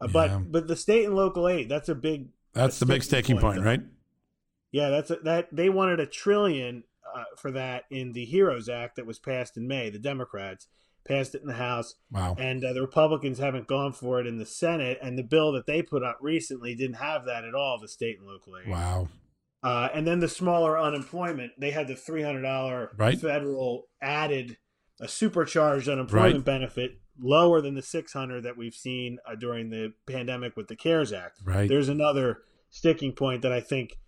Uh, 0.00 0.06
yeah. 0.06 0.12
But 0.12 0.50
but 0.50 0.66
the 0.66 0.74
state 0.74 1.04
and 1.04 1.14
local 1.14 1.46
aid 1.48 1.68
that's 1.68 1.88
a 1.88 1.94
big 1.94 2.30
that's 2.52 2.80
the 2.80 2.86
big 2.86 3.04
staking 3.04 3.38
point, 3.38 3.58
point 3.58 3.64
right? 3.64 3.80
Yeah, 4.72 4.88
that's 4.88 5.12
a, 5.12 5.18
that 5.22 5.50
they 5.52 5.68
wanted 5.68 6.00
a 6.00 6.06
trillion 6.06 6.82
uh, 7.14 7.22
for 7.36 7.52
that 7.52 7.84
in 7.92 8.12
the 8.12 8.24
Heroes 8.24 8.68
Act 8.68 8.96
that 8.96 9.06
was 9.06 9.20
passed 9.20 9.56
in 9.56 9.68
May. 9.68 9.88
The 9.88 10.00
Democrats 10.00 10.66
passed 11.04 11.36
it 11.36 11.42
in 11.42 11.46
the 11.46 11.54
House. 11.54 11.94
Wow. 12.10 12.34
And 12.40 12.64
uh, 12.64 12.72
the 12.72 12.80
Republicans 12.80 13.38
haven't 13.38 13.68
gone 13.68 13.92
for 13.92 14.18
it 14.20 14.26
in 14.26 14.38
the 14.38 14.46
Senate. 14.46 14.98
And 15.00 15.16
the 15.16 15.22
bill 15.22 15.52
that 15.52 15.66
they 15.66 15.80
put 15.80 16.02
up 16.02 16.18
recently 16.20 16.74
didn't 16.74 16.96
have 16.96 17.24
that 17.26 17.44
at 17.44 17.54
all, 17.54 17.78
the 17.80 17.86
state 17.86 18.18
and 18.18 18.26
local 18.26 18.58
aid. 18.58 18.68
Wow. 18.68 19.08
Uh, 19.62 19.88
and 19.94 20.06
then 20.06 20.20
the 20.20 20.28
smaller 20.28 20.78
unemployment, 20.78 21.52
they 21.58 21.70
had 21.70 21.86
the 21.88 21.94
$300 21.94 22.90
Right. 22.96 23.18
federal 23.18 23.88
added, 24.00 24.56
a 25.00 25.08
supercharged 25.08 25.88
unemployment 25.88 26.34
Right. 26.36 26.44
benefit 26.44 26.98
lower 27.18 27.60
than 27.60 27.74
the 27.74 27.82
600 27.82 28.42
that 28.42 28.56
we've 28.56 28.74
seen 28.74 29.18
uh, 29.26 29.34
during 29.34 29.68
the 29.70 29.92
pandemic 30.06 30.56
with 30.56 30.68
the 30.68 30.76
CARES 30.76 31.12
Act. 31.12 31.40
Right. 31.44 31.68
There's 31.68 31.88
another 31.90 32.42
sticking 32.70 33.12
point 33.12 33.42
that 33.42 33.52
I 33.52 33.60
think 33.60 33.98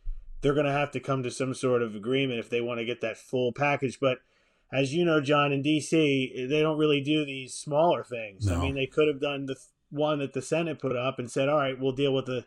they're 0.40 0.54
going 0.54 0.66
to 0.66 0.72
have 0.72 0.90
to 0.92 1.00
come 1.00 1.22
to 1.22 1.30
some 1.30 1.52
sort 1.54 1.82
of 1.82 1.94
agreement 1.94 2.38
if 2.38 2.48
they 2.48 2.60
want 2.62 2.78
to 2.80 2.84
get 2.86 3.00
that 3.02 3.18
full 3.18 3.52
package. 3.52 4.00
But 4.00 4.18
as 4.72 4.94
you 4.94 5.04
know, 5.04 5.20
John, 5.20 5.52
in 5.52 5.60
D.C., 5.62 6.46
they 6.48 6.62
don't 6.62 6.78
really 6.78 7.02
do 7.02 7.24
these 7.26 7.52
smaller 7.54 8.02
things. 8.02 8.50
I 8.50 8.58
mean, 8.58 8.74
they 8.74 8.86
could 8.86 9.06
have 9.06 9.20
done 9.20 9.44
the 9.46 9.54
th- 9.54 9.66
one 9.90 10.18
that 10.20 10.32
the 10.32 10.40
Senate 10.40 10.78
put 10.80 10.96
up 10.96 11.18
and 11.18 11.30
said, 11.30 11.50
"All 11.50 11.58
right, 11.58 11.78
we'll 11.78 11.92
deal 11.92 12.14
with 12.14 12.24
the, 12.24 12.46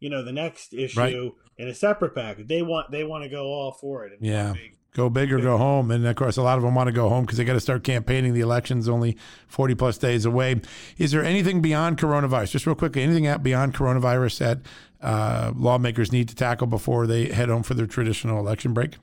you 0.00 0.10
know, 0.10 0.22
the 0.24 0.32
next 0.32 0.72
issue 0.74 0.98
Right. 1.00 1.16
in 1.58 1.68
a 1.68 1.74
separate 1.74 2.14
package." 2.14 2.46
They 2.48 2.62
want 2.62 2.90
they 2.90 3.04
want 3.04 3.24
to 3.24 3.30
go 3.30 3.46
all 3.46 3.72
for 3.72 4.04
it. 4.06 4.12
Yeah. 4.20 4.52
big- 4.52 4.70
Go 4.96 5.10
big 5.10 5.32
or 5.32 5.40
go 5.40 5.58
home. 5.58 5.90
And 5.90 6.06
of 6.06 6.14
course, 6.14 6.36
a 6.36 6.42
lot 6.42 6.56
of 6.56 6.62
them 6.62 6.76
want 6.76 6.86
to 6.86 6.92
go 6.92 7.08
home 7.08 7.24
because 7.24 7.36
they 7.36 7.44
got 7.44 7.54
to 7.54 7.60
start 7.60 7.82
campaigning. 7.82 8.32
The 8.32 8.42
election's 8.42 8.88
only 8.88 9.16
40 9.48 9.74
plus 9.74 9.98
days 9.98 10.24
away. 10.24 10.60
Is 10.98 11.10
there 11.10 11.24
anything 11.24 11.60
beyond 11.60 11.98
coronavirus? 11.98 12.52
Just 12.52 12.64
real 12.64 12.76
quickly, 12.76 13.02
anything 13.02 13.26
out 13.26 13.42
beyond 13.42 13.74
coronavirus 13.74 14.38
that 14.38 14.58
uh, 15.02 15.52
lawmakers 15.56 16.12
need 16.12 16.28
to 16.28 16.36
tackle 16.36 16.68
before 16.68 17.08
they 17.08 17.24
head 17.26 17.48
home 17.48 17.64
for 17.64 17.74
their 17.74 17.88
traditional 17.88 18.38
election 18.38 18.72
break? 18.72 18.98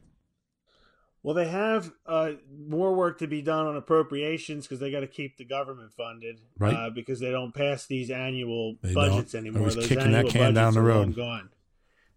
Well, 1.24 1.36
they 1.36 1.48
have 1.48 1.92
uh, 2.08 2.32
more 2.68 2.96
work 2.96 3.20
to 3.20 3.28
be 3.28 3.42
done 3.44 3.68
on 3.68 3.78
appropriations 3.78 4.66
because 4.66 4.80
they 4.80 4.90
got 4.92 5.02
to 5.02 5.08
keep 5.08 5.38
the 5.38 5.46
government 5.46 5.92
funded, 5.94 6.40
Right. 6.58 6.74
Uh, 6.74 6.90
because 6.90 7.20
they 7.20 7.30
don't 7.30 7.54
pass 7.54 7.86
these 7.86 8.10
annual 8.10 8.78
They 8.82 8.94
budgets 8.94 9.34
don't. 9.34 9.42
anymore. 9.42 9.70
Those 9.70 9.88
kicking 9.88 10.12
that 10.12 10.26
annual 10.26 10.32
can 10.32 10.54
down 10.56 10.74
budgets 10.74 10.76
the 10.76 10.82
are 10.82 10.84
road. 10.84 11.16
Gone. 11.16 11.50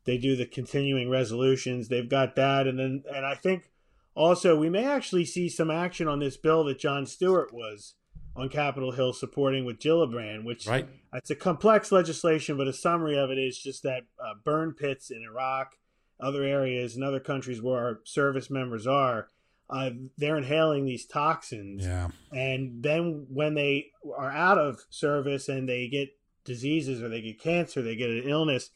They 0.06 0.16
do 0.18 0.36
the 0.36 0.46
continuing 0.46 1.10
resolutions. 1.10 1.88
They've 1.88 2.08
got 2.08 2.34
that, 2.36 2.66
and 2.66 2.78
then 2.78 3.04
and 3.14 3.24
I 3.26 3.34
think 3.34 3.70
also 4.14 4.56
we 4.56 4.68
may 4.70 4.84
actually 4.84 5.24
see 5.26 5.48
some 5.48 5.70
action 5.70 6.08
on 6.08 6.18
this 6.18 6.36
bill 6.36 6.64
that 6.64 6.78
Jon 6.78 7.04
Stewart 7.06 7.52
was 7.52 7.94
on 8.36 8.48
Capitol 8.48 8.92
Hill 8.92 9.12
supporting 9.12 9.64
with 9.64 9.78
Gillibrand, 9.78 10.44
which 10.44 10.66
Right. 10.66 10.88
it's 11.12 11.30
a 11.30 11.36
complex 11.36 11.92
legislation, 11.92 12.56
but 12.56 12.66
a 12.68 12.72
summary 12.72 13.16
of 13.18 13.30
it 13.30 13.38
is 13.38 13.58
just 13.58 13.82
that 13.82 14.02
uh, 14.22 14.34
burn 14.44 14.72
pits 14.72 15.10
in 15.10 15.22
Iraq, 15.22 15.72
other 16.20 16.42
areas, 16.42 16.94
and 16.94 17.04
other 17.04 17.20
countries 17.20 17.60
where 17.60 17.78
our 17.78 18.00
service 18.04 18.50
members 18.50 18.86
are, 18.86 19.28
uh, 19.70 19.90
they're 20.18 20.36
inhaling 20.36 20.84
these 20.84 21.06
toxins. 21.06 21.84
Yeah. 21.84 22.08
And 22.32 22.82
then 22.82 23.26
when 23.28 23.54
they 23.54 23.90
are 24.16 24.30
out 24.30 24.58
of 24.58 24.80
service 24.90 25.48
and 25.48 25.68
they 25.68 25.88
get 25.88 26.10
diseases 26.44 27.02
or 27.02 27.08
they 27.08 27.20
get 27.22 27.40
cancer, 27.40 27.82
they 27.82 27.96
get 27.96 28.10
an 28.10 28.24
illness, 28.26 28.70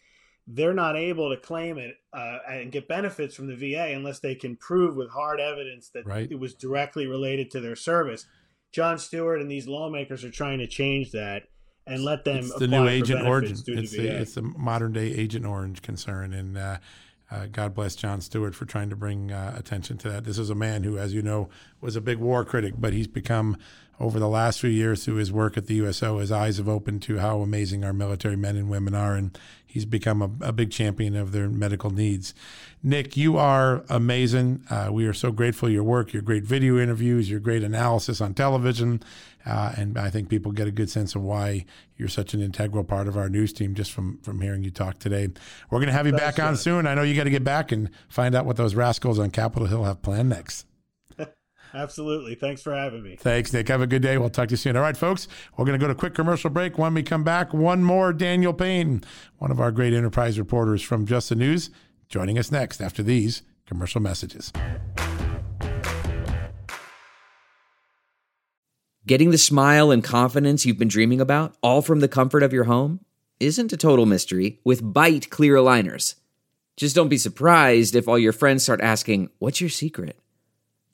they're 0.46 0.74
not 0.74 0.96
able 0.96 1.28
to 1.28 1.36
claim 1.36 1.76
it 1.76 1.96
uh, 2.12 2.38
and 2.48 2.72
get 2.72 2.88
benefits 2.88 3.34
from 3.34 3.48
the 3.48 3.54
VA 3.54 3.92
unless 3.94 4.20
they 4.20 4.34
can 4.34 4.56
prove 4.56 4.96
with 4.96 5.10
hard 5.10 5.40
evidence 5.40 5.90
that 5.90 6.06
Right. 6.06 6.30
it 6.30 6.40
was 6.40 6.54
directly 6.54 7.06
related 7.06 7.50
to 7.50 7.60
their 7.60 7.76
service. 7.76 8.26
Jon 8.72 8.98
Stewart 8.98 9.40
and 9.40 9.50
these 9.50 9.68
lawmakers 9.68 10.24
are 10.24 10.30
trying 10.30 10.58
to 10.58 10.66
change 10.66 11.12
that 11.12 11.44
and 11.86 12.02
let 12.02 12.24
them 12.24 12.38
It's 12.38 12.58
the 12.58 12.68
new 12.68 12.88
Agent 12.88 13.26
Orange. 13.26 13.50
It's 13.50 13.62
the 13.62 13.74
the, 13.74 14.20
it's 14.20 14.34
the 14.34 14.42
modern 14.42 14.92
day 14.92 15.12
Agent 15.12 15.46
Orange 15.46 15.80
concern. 15.82 16.32
And 16.34 16.56
uh, 16.56 16.78
uh, 17.30 17.46
God 17.46 17.74
bless 17.74 17.94
Jon 17.94 18.20
Stewart 18.20 18.54
for 18.54 18.64
trying 18.64 18.88
to 18.90 18.96
bring 18.96 19.32
uh, 19.32 19.54
attention 19.56 19.98
to 19.98 20.10
that. 20.10 20.24
This 20.24 20.38
is 20.38 20.48
a 20.48 20.54
man 20.54 20.82
who, 20.82 20.96
as 20.96 21.12
you 21.12 21.20
know, 21.20 21.50
was 21.80 21.94
a 21.94 22.00
big 22.00 22.18
war 22.18 22.44
critic, 22.44 22.74
but 22.78 22.92
he's 22.92 23.06
become, 23.06 23.56
over 24.00 24.18
the 24.18 24.28
last 24.28 24.60
few 24.60 24.70
years 24.70 25.04
through 25.04 25.16
his 25.16 25.30
work 25.30 25.58
at 25.58 25.66
the 25.66 25.74
USO, 25.74 26.18
his 26.18 26.32
eyes 26.32 26.56
have 26.56 26.68
opened 26.68 27.02
to 27.02 27.18
how 27.18 27.40
amazing 27.40 27.84
our 27.84 27.92
military 27.92 28.36
men 28.36 28.56
and 28.56 28.70
women 28.70 28.94
are. 28.94 29.14
And 29.14 29.38
he's 29.68 29.84
become 29.84 30.22
a, 30.22 30.30
a 30.40 30.52
big 30.52 30.70
champion 30.72 31.14
of 31.14 31.32
their 31.32 31.48
medical 31.48 31.90
needs. 31.90 32.34
Nick, 32.82 33.16
you 33.16 33.36
are 33.36 33.84
amazing. 33.88 34.64
Uh, 34.70 34.88
we 34.90 35.06
are 35.06 35.12
so 35.12 35.30
grateful 35.30 35.68
your 35.68 35.84
work, 35.84 36.12
your 36.12 36.22
great 36.22 36.44
video 36.44 36.78
interviews, 36.78 37.30
your 37.30 37.38
great 37.38 37.62
analysis 37.62 38.20
on 38.20 38.34
television. 38.34 39.02
Uh, 39.44 39.72
and 39.76 39.98
I 39.98 40.10
think 40.10 40.28
people 40.28 40.52
get 40.52 40.66
a 40.66 40.70
good 40.72 40.90
sense 40.90 41.14
of 41.14 41.22
why 41.22 41.64
you're 41.96 42.08
such 42.08 42.34
an 42.34 42.40
integral 42.40 42.84
part 42.84 43.08
of 43.08 43.16
our 43.16 43.28
news 43.28 43.52
team 43.52 43.74
just 43.74 43.92
from, 43.92 44.18
from 44.22 44.40
hearing 44.40 44.64
you 44.64 44.70
talk 44.70 44.98
today. 44.98 45.28
We're 45.70 45.78
going 45.78 45.88
to 45.88 45.92
have 45.92 46.06
you 46.06 46.12
back 46.12 46.38
on 46.38 46.56
soon. 46.56 46.86
I 46.86 46.94
know 46.94 47.02
you 47.02 47.14
got 47.14 47.24
to 47.24 47.30
get 47.30 47.44
back 47.44 47.70
and 47.72 47.90
find 48.08 48.34
out 48.34 48.46
what 48.46 48.56
those 48.56 48.74
rascals 48.74 49.18
on 49.18 49.30
Capitol 49.30 49.68
Hill 49.68 49.84
have 49.84 50.02
planned 50.02 50.30
next. 50.30 50.67
Absolutely. 51.74 52.34
Thanks 52.34 52.62
for 52.62 52.74
having 52.74 53.02
me. 53.02 53.16
Thanks, 53.16 53.52
Nick. 53.52 53.68
Have 53.68 53.80
a 53.80 53.86
good 53.86 54.02
day. 54.02 54.18
We'll 54.18 54.30
talk 54.30 54.48
to 54.48 54.52
you 54.52 54.56
soon. 54.56 54.76
All 54.76 54.82
right, 54.82 54.96
folks, 54.96 55.28
we're 55.56 55.64
going 55.64 55.78
to 55.78 55.82
go 55.82 55.86
to 55.86 55.92
a 55.92 55.96
quick 55.96 56.14
commercial 56.14 56.50
break. 56.50 56.78
When 56.78 56.94
we 56.94 57.02
come 57.02 57.24
back, 57.24 57.52
one 57.52 57.82
more 57.84 58.12
Daniel 58.12 58.52
Payne, 58.52 59.02
one 59.38 59.50
of 59.50 59.60
our 59.60 59.70
great 59.70 59.92
enterprise 59.92 60.38
reporters 60.38 60.82
from 60.82 61.06
Just 61.06 61.28
the 61.28 61.34
News, 61.34 61.70
joining 62.08 62.38
us 62.38 62.50
next 62.50 62.80
after 62.80 63.02
these 63.02 63.42
commercial 63.66 64.00
messages. 64.00 64.52
Getting 69.06 69.30
the 69.30 69.38
smile 69.38 69.90
and 69.90 70.04
confidence 70.04 70.66
you've 70.66 70.78
been 70.78 70.88
dreaming 70.88 71.20
about, 71.20 71.56
all 71.62 71.80
from 71.80 72.00
the 72.00 72.08
comfort 72.08 72.42
of 72.42 72.52
your 72.52 72.64
home, 72.64 73.00
isn't 73.40 73.72
a 73.72 73.76
total 73.76 74.04
mystery 74.04 74.60
with 74.64 74.82
Byte 74.82 75.30
Clear 75.30 75.54
Aligners. 75.54 76.16
Just 76.76 76.94
don't 76.94 77.08
be 77.08 77.16
surprised 77.16 77.96
if 77.96 78.06
all 78.06 78.18
your 78.18 78.32
friends 78.32 78.64
start 78.64 78.80
asking, 78.80 79.30
What's 79.38 79.60
your 79.60 79.70
secret? 79.70 80.18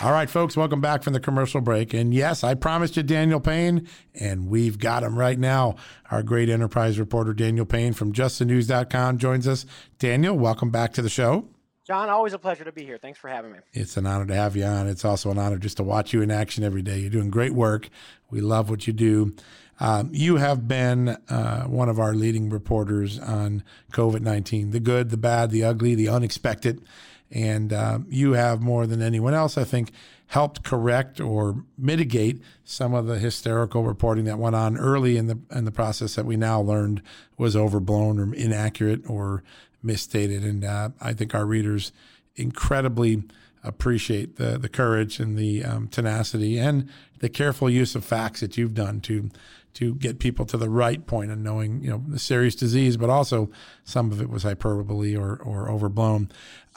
All 0.00 0.12
right, 0.12 0.30
folks, 0.30 0.56
welcome 0.56 0.80
back 0.80 1.02
from 1.02 1.12
the 1.12 1.18
commercial 1.18 1.60
break. 1.60 1.92
And 1.92 2.14
yes, 2.14 2.44
I 2.44 2.54
promised 2.54 2.96
you 2.96 3.02
Daniel 3.02 3.40
Payne, 3.40 3.88
and 4.14 4.48
we've 4.48 4.78
got 4.78 5.02
him 5.02 5.18
right 5.18 5.36
now. 5.36 5.74
Our 6.12 6.22
great 6.22 6.48
enterprise 6.48 7.00
reporter, 7.00 7.34
Daniel 7.34 7.66
Payne 7.66 7.94
from 7.94 8.12
justthenews.com, 8.12 9.18
joins 9.18 9.48
us. 9.48 9.66
Daniel, 9.98 10.38
welcome 10.38 10.70
back 10.70 10.92
to 10.92 11.02
the 11.02 11.08
show. 11.08 11.48
John, 11.84 12.10
always 12.10 12.32
a 12.32 12.38
pleasure 12.38 12.62
to 12.62 12.70
be 12.70 12.84
here. 12.84 12.96
Thanks 12.96 13.18
for 13.18 13.26
having 13.26 13.50
me. 13.50 13.58
It's 13.72 13.96
an 13.96 14.06
honor 14.06 14.26
to 14.26 14.34
have 14.36 14.54
you 14.54 14.62
on. 14.62 14.86
It's 14.86 15.04
also 15.04 15.32
an 15.32 15.38
honor 15.38 15.58
just 15.58 15.78
to 15.78 15.82
watch 15.82 16.12
you 16.12 16.22
in 16.22 16.30
action 16.30 16.62
every 16.62 16.82
day. 16.82 16.98
You're 16.98 17.10
doing 17.10 17.30
great 17.30 17.54
work. 17.54 17.88
We 18.30 18.40
love 18.40 18.70
what 18.70 18.86
you 18.86 18.92
do. 18.92 19.34
Um, 19.80 20.10
you 20.12 20.36
have 20.36 20.68
been 20.68 21.08
uh, 21.28 21.64
one 21.64 21.88
of 21.88 21.98
our 21.98 22.14
leading 22.14 22.50
reporters 22.50 23.18
on 23.18 23.64
COVID 23.92 24.20
19 24.20 24.70
the 24.70 24.80
good, 24.80 25.10
the 25.10 25.16
bad, 25.16 25.50
the 25.50 25.64
ugly, 25.64 25.96
the 25.96 26.08
unexpected. 26.08 26.84
And 27.30 27.72
um, 27.72 28.06
you 28.08 28.32
have 28.32 28.62
more 28.62 28.86
than 28.86 29.02
anyone 29.02 29.34
else, 29.34 29.58
I 29.58 29.64
think, 29.64 29.92
helped 30.28 30.62
correct 30.62 31.20
or 31.20 31.64
mitigate 31.76 32.40
some 32.64 32.94
of 32.94 33.06
the 33.06 33.18
hysterical 33.18 33.82
reporting 33.82 34.24
that 34.24 34.38
went 34.38 34.54
on 34.54 34.76
early 34.76 35.16
in 35.16 35.26
the 35.26 35.38
in 35.50 35.64
the 35.64 35.72
process 35.72 36.14
that 36.14 36.26
we 36.26 36.36
now 36.36 36.60
learned 36.60 37.02
was 37.36 37.56
overblown 37.56 38.18
or 38.18 38.34
inaccurate 38.34 39.08
or 39.08 39.42
misstated. 39.82 40.44
And 40.44 40.64
uh, 40.64 40.90
I 41.00 41.12
think 41.12 41.34
our 41.34 41.46
readers 41.46 41.92
incredibly 42.36 43.24
appreciate 43.64 44.36
the 44.36 44.58
the 44.58 44.68
courage 44.68 45.18
and 45.18 45.36
the 45.36 45.64
um, 45.64 45.88
tenacity 45.88 46.58
and 46.58 46.88
the 47.20 47.28
careful 47.28 47.68
use 47.68 47.94
of 47.94 48.04
facts 48.04 48.40
that 48.40 48.56
you've 48.56 48.74
done 48.74 49.00
to 49.00 49.30
to 49.78 49.94
get 49.94 50.18
people 50.18 50.44
to 50.44 50.56
the 50.56 50.68
right 50.68 51.06
point 51.06 51.30
of 51.30 51.38
knowing, 51.38 51.80
you 51.84 51.88
know, 51.88 52.02
the 52.08 52.18
serious 52.18 52.56
disease, 52.56 52.96
but 52.96 53.08
also 53.08 53.48
some 53.84 54.10
of 54.10 54.20
it 54.20 54.28
was 54.28 54.42
hyperbole 54.42 55.16
or, 55.16 55.36
or 55.36 55.70
overblown. 55.70 56.28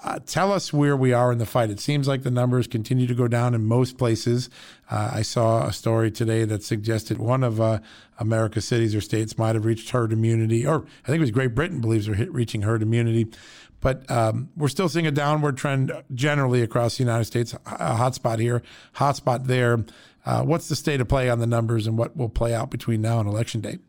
Uh, 0.04 0.20
tell 0.24 0.54
us 0.54 0.72
where 0.72 0.96
we 0.96 1.12
are 1.12 1.32
in 1.32 1.40
the 1.40 1.46
fight. 1.48 1.72
It 1.72 1.80
seems 1.80 2.08
like 2.08 2.22
the 2.22 2.30
numbers 2.30 2.68
continue 2.68 3.08
to 3.08 3.16
go 3.16 3.28
down 3.28 3.56
in 3.56 3.66
most 3.66 3.98
places. 3.98 4.52
Uh, 4.92 5.10
I 5.14 5.24
saw 5.24 5.66
a 5.66 5.74
story 5.74 6.12
today 6.12 6.46
that 6.46 6.62
suggested 6.62 7.18
one 7.18 7.44
of 7.44 7.60
uh, 7.60 7.80
America's 8.20 8.66
cities 8.66 8.94
or 8.94 9.02
states 9.02 9.36
might 9.36 9.56
have 9.56 9.66
reached 9.66 9.90
herd 9.90 10.14
immunity, 10.14 10.66
or 10.66 10.86
I 11.04 11.08
think 11.08 11.18
it 11.18 11.22
was 11.22 11.32
Great 11.32 11.56
Britain 11.56 11.82
believes 11.82 12.06
they're 12.06 12.28
reaching 12.30 12.62
herd 12.62 12.84
immunity. 12.84 13.32
But 13.80 14.10
um, 14.12 14.50
we're 14.56 14.68
still 14.68 14.90
seeing 14.90 15.08
a 15.08 15.12
downward 15.12 15.58
trend 15.58 15.92
generally 16.14 16.62
across 16.62 16.98
the 16.98 17.04
United 17.04 17.26
States. 17.26 17.54
A 17.54 17.96
hotspot 17.96 18.40
here, 18.40 18.62
hotspot 18.98 19.48
there. 19.48 19.84
Uh, 20.26 20.44
what's 20.44 20.70
the 20.70 20.76
state 20.76 21.02
of 21.02 21.08
play 21.08 21.30
on 21.30 21.40
the 21.40 21.48
numbers, 21.48 21.88
and 21.88 21.98
what 21.98 22.16
will 22.16 22.30
play 22.30 22.54
out 22.54 22.70
between 22.70 23.02
now 23.02 23.20
and 23.20 23.28
election 23.28 23.62
day? 23.62 23.80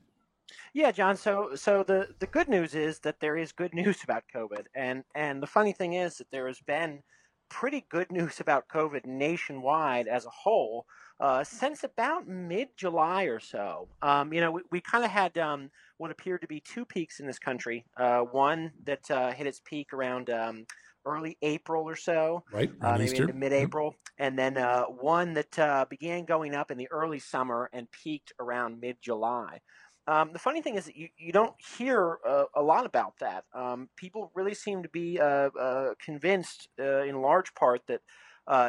Yeah, 0.74 0.90
John. 0.90 1.16
So, 1.16 1.54
so 1.54 1.82
the 1.82 2.08
the 2.18 2.26
good 2.26 2.48
news 2.48 2.74
is 2.74 2.98
that 3.00 3.20
there 3.20 3.36
is 3.36 3.52
good 3.52 3.74
news 3.82 4.02
about 4.02 4.24
COVID, 4.34 4.66
and 4.74 5.04
and 5.14 5.42
the 5.42 5.46
funny 5.46 5.72
thing 5.72 5.94
is 5.94 6.16
that 6.16 6.30
there 6.30 6.46
has 6.46 6.60
been 6.60 7.02
pretty 7.48 7.84
good 7.90 8.10
news 8.12 8.40
about 8.40 8.68
COVID 8.68 9.04
nationwide 9.06 10.08
as 10.08 10.24
a 10.24 10.30
whole 10.30 10.86
uh, 11.20 11.44
since 11.44 11.84
about 11.84 12.26
mid 12.26 12.68
July 12.76 13.24
or 13.24 13.38
so. 13.38 13.88
Um, 14.02 14.32
you 14.32 14.40
know, 14.40 14.50
we, 14.50 14.62
we 14.70 14.80
kind 14.80 15.04
of 15.04 15.10
had 15.10 15.38
um, 15.38 15.70
what 15.98 16.10
appeared 16.10 16.40
to 16.40 16.48
be 16.48 16.60
two 16.60 16.84
peaks 16.84 17.20
in 17.20 17.26
this 17.26 17.38
country. 17.38 17.84
Uh, 17.96 18.20
one 18.20 18.72
that 18.84 19.08
uh, 19.10 19.30
hit 19.32 19.46
its 19.46 19.60
peak 19.64 19.92
around 19.92 20.30
um, 20.30 20.66
early 21.04 21.36
April 21.42 21.84
or 21.88 21.96
so, 21.96 22.44
right? 22.52 22.70
Uh, 22.80 22.96
maybe 22.98 23.16
into 23.16 23.32
mid-April, 23.32 23.94
and 24.18 24.38
then 24.38 24.56
uh, 24.56 24.84
one 24.84 25.34
that 25.34 25.58
uh, 25.58 25.84
began 25.88 26.24
going 26.24 26.54
up 26.54 26.70
in 26.70 26.78
the 26.78 26.90
early 26.90 27.18
summer 27.18 27.70
and 27.72 27.90
peaked 27.90 28.32
around 28.40 28.80
mid-July. 28.80 29.60
Um, 30.08 30.32
the 30.32 30.38
funny 30.38 30.60
thing 30.62 30.74
is 30.74 30.86
that 30.86 30.96
you, 30.96 31.08
you 31.16 31.32
don't 31.32 31.54
hear 31.78 32.18
uh, 32.26 32.44
a 32.56 32.62
lot 32.62 32.86
about 32.86 33.14
that. 33.20 33.44
Um, 33.54 33.88
people 33.96 34.32
really 34.34 34.54
seem 34.54 34.82
to 34.82 34.88
be 34.88 35.20
uh, 35.20 35.50
uh, 35.58 35.94
convinced, 36.04 36.68
in 36.78 37.20
large 37.22 37.54
part, 37.54 37.82
that 37.86 38.00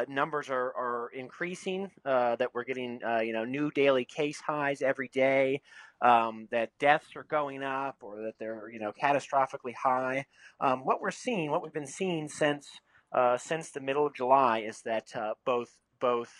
numbers 0.08 0.50
are, 0.50 0.72
are 0.76 1.10
increasing, 1.14 1.90
that 2.04 2.50
we're 2.54 2.64
getting 2.64 3.00
you 3.22 3.32
know 3.32 3.44
new 3.44 3.70
daily 3.70 4.04
case 4.04 4.40
highs 4.40 4.82
every 4.82 5.08
day, 5.08 5.60
um, 6.04 6.48
that 6.50 6.70
deaths 6.78 7.16
are 7.16 7.24
going 7.24 7.62
up 7.62 7.96
or 8.02 8.22
that 8.22 8.34
they're 8.38 8.70
you 8.70 8.78
know 8.78 8.92
catastrophically 8.92 9.74
high. 9.74 10.26
Um, 10.60 10.80
what 10.84 11.00
we're 11.00 11.10
seeing, 11.10 11.50
what 11.50 11.62
we've 11.62 11.72
been 11.72 11.86
seeing 11.86 12.28
since 12.28 12.68
uh, 13.12 13.38
since 13.38 13.70
the 13.70 13.80
middle 13.80 14.06
of 14.06 14.14
July, 14.14 14.60
is 14.60 14.82
that 14.82 15.14
uh, 15.16 15.34
both 15.46 15.78
both 16.00 16.30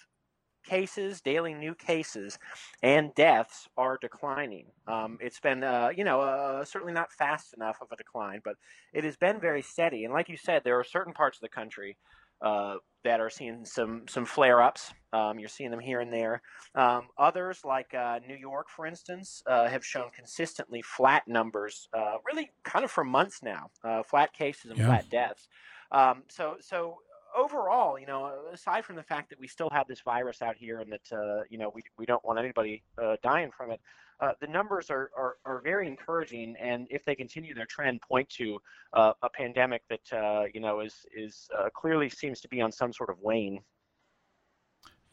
cases, 0.64 1.20
daily 1.20 1.54
new 1.54 1.74
cases, 1.74 2.38
and 2.82 3.14
deaths 3.14 3.68
are 3.76 3.98
declining. 4.00 4.66
Um, 4.86 5.18
it's 5.20 5.38
been, 5.38 5.62
uh, 5.62 5.90
you 5.94 6.04
know, 6.04 6.22
uh, 6.22 6.64
certainly 6.64 6.94
not 6.94 7.12
fast 7.12 7.52
enough 7.54 7.76
of 7.82 7.88
a 7.92 7.96
decline, 7.96 8.40
but 8.42 8.56
it 8.92 9.04
has 9.04 9.16
been 9.16 9.40
very 9.40 9.60
steady. 9.60 10.04
And 10.04 10.12
like 10.12 10.28
you 10.28 10.38
said, 10.38 10.62
there 10.64 10.78
are 10.78 10.84
certain 10.84 11.12
parts 11.12 11.36
of 11.36 11.42
the 11.42 11.48
country 11.48 11.98
uh, 12.44 12.76
that 13.04 13.20
are 13.20 13.30
seeing 13.30 13.64
some 13.64 14.02
some 14.08 14.24
flare 14.24 14.62
ups. 14.62 14.92
Um, 15.12 15.38
you're 15.38 15.48
seeing 15.48 15.70
them 15.70 15.80
here 15.80 16.00
and 16.00 16.12
there. 16.12 16.42
Um, 16.74 17.08
others, 17.18 17.60
like 17.64 17.94
uh, 17.94 18.20
New 18.26 18.36
York, 18.36 18.68
for 18.68 18.86
instance, 18.86 19.42
uh, 19.46 19.68
have 19.68 19.84
shown 19.84 20.10
consistently 20.14 20.82
flat 20.82 21.22
numbers, 21.26 21.88
uh, 21.96 22.16
really 22.26 22.50
kind 22.64 22.84
of 22.84 22.90
for 22.90 23.04
months 23.04 23.40
now, 23.42 23.70
uh, 23.84 24.02
flat 24.02 24.32
cases 24.32 24.70
and 24.70 24.78
yeah. 24.78 24.86
flat 24.86 25.08
deaths. 25.10 25.48
Um, 25.92 26.22
so 26.28 26.56
so 26.60 26.98
overall, 27.36 27.98
you 27.98 28.06
know, 28.06 28.32
aside 28.52 28.84
from 28.84 28.96
the 28.96 29.02
fact 29.02 29.30
that 29.30 29.40
we 29.40 29.48
still 29.48 29.70
have 29.70 29.86
this 29.88 30.00
virus 30.00 30.42
out 30.42 30.56
here 30.56 30.80
and 30.80 30.92
that 30.92 31.16
uh, 31.16 31.42
you 31.50 31.58
know 31.58 31.70
we 31.74 31.82
we 31.98 32.06
don't 32.06 32.24
want 32.24 32.38
anybody 32.38 32.82
dying 33.22 33.50
from 33.56 33.70
it 33.70 33.80
uh, 34.20 34.32
the 34.40 34.46
numbers 34.46 34.90
are, 34.90 35.10
are, 35.16 35.36
are, 35.44 35.60
very 35.60 35.88
encouraging, 35.88 36.54
and 36.60 36.86
if 36.90 37.04
they 37.04 37.14
continue 37.14 37.54
their 37.54 37.66
trend, 37.66 38.00
point 38.00 38.28
to 38.28 38.58
uh, 38.92 39.12
a 39.22 39.28
pandemic 39.28 39.82
that 39.88 40.16
uh, 40.16 40.44
you 40.54 40.60
know 40.60 40.80
is 40.80 41.04
is 41.16 41.48
uh, 41.58 41.68
clearly 41.74 42.08
seems 42.08 42.40
to 42.40 42.48
be 42.48 42.60
on 42.60 42.70
some 42.70 42.92
sort 42.92 43.10
of 43.10 43.16
wane. 43.20 43.60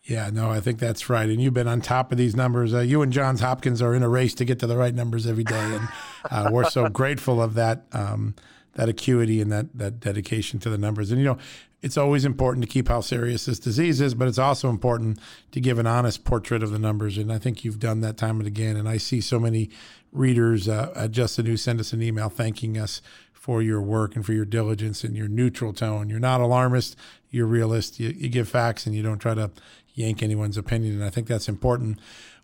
Yeah, 0.04 0.30
no, 0.32 0.50
I 0.50 0.60
think 0.60 0.80
that's 0.80 1.10
right. 1.10 1.30
And 1.30 1.42
you've 1.42 1.54
been 1.54 1.68
on 1.68 1.82
top 1.82 2.12
of 2.12 2.18
these 2.18 2.36
numbers. 2.36 2.74
Uh, 2.74 2.80
you 2.80 3.02
and 3.02 3.14
Johns 3.14 3.42
Hopkins 3.42 3.82
are 3.82 3.94
in 3.94 4.02
a 4.02 4.10
race 4.10 4.34
to 4.36 4.46
get 4.46 4.60
to 4.60 4.68
the 4.68 4.78
right 4.78 4.94
numbers 4.94 5.28
every 5.28 5.44
day, 5.44 5.76
and 5.76 5.88
uh, 6.30 6.50
we're 6.52 6.70
so 6.70 6.88
grateful 6.90 7.42
of 7.42 7.56
that. 7.56 7.86
Um, 7.92 8.36
that 8.76 8.88
acuity 8.88 9.42
and 9.42 9.52
that 9.52 9.66
that 9.78 10.00
dedication 10.00 10.58
to 10.58 10.70
the 10.70 10.78
numbers. 10.78 11.12
And 11.12 11.20
you 11.20 11.26
know, 11.26 11.38
it's 11.82 11.98
always 11.98 12.26
important 12.26 12.64
to 12.64 12.70
keep 12.70 12.88
how 12.88 13.02
serious 13.02 13.46
this 13.46 13.60
disease 13.60 14.02
is, 14.02 14.14
but 14.14 14.28
it's 14.28 14.38
also 14.38 14.70
important 14.70 15.20
to 15.52 15.60
give 15.60 15.80
an 15.80 15.88
honest 15.88 16.24
portrait 16.24 16.62
of 16.62 16.72
the 16.72 16.80
numbers. 16.80 17.18
And 17.18 17.34
I 17.34 17.40
think 17.40 17.66
you've 17.66 17.80
done 17.80 18.02
that 18.02 18.18
time 18.18 18.38
and 18.40 18.48
again. 18.48 18.78
And 18.78 18.88
I 18.88 18.98
see 18.98 19.20
so 19.20 19.40
many 19.40 19.70
readers 20.12 20.70
uh, 20.70 20.92
at 20.96 21.12
Just 21.12 21.40
News 21.40 21.64
send 21.64 21.80
us 21.80 21.92
an 21.92 22.02
email 22.02 22.30
thanking 22.30 22.78
us 22.78 23.02
for 23.34 23.64
your 23.64 23.82
work 23.82 24.16
and 24.16 24.24
for 24.24 24.34
your 24.34 24.46
diligence 24.46 25.04
and 25.04 25.16
your 25.18 25.28
neutral 25.28 25.74
tone. 25.74 26.10
You're 26.10 26.20
not 26.20 26.42
alarmist, 26.42 26.96
you're 27.32 27.48
realist. 27.48 28.00
You, 28.00 28.10
you 28.10 28.30
give 28.30 28.48
facts 28.48 28.86
and 28.86 28.96
you 28.96 29.02
don't 29.02 29.18
try 29.18 29.34
to 29.34 29.50
yank 29.96 30.22
anyone's 30.22 30.58
opinion. 30.58 30.94
And 30.94 31.04
I 31.04 31.10
think 31.10 31.28
that's 31.28 31.50
important. 31.50 32.00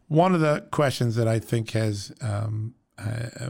One 0.08 0.34
of 0.34 0.41
the 0.41 0.65
questions 0.71 1.15
that 1.15 1.28
I 1.28 1.38
think 1.38 1.71
has 1.71 2.12
um, 2.21 2.73
uh, 2.97 3.49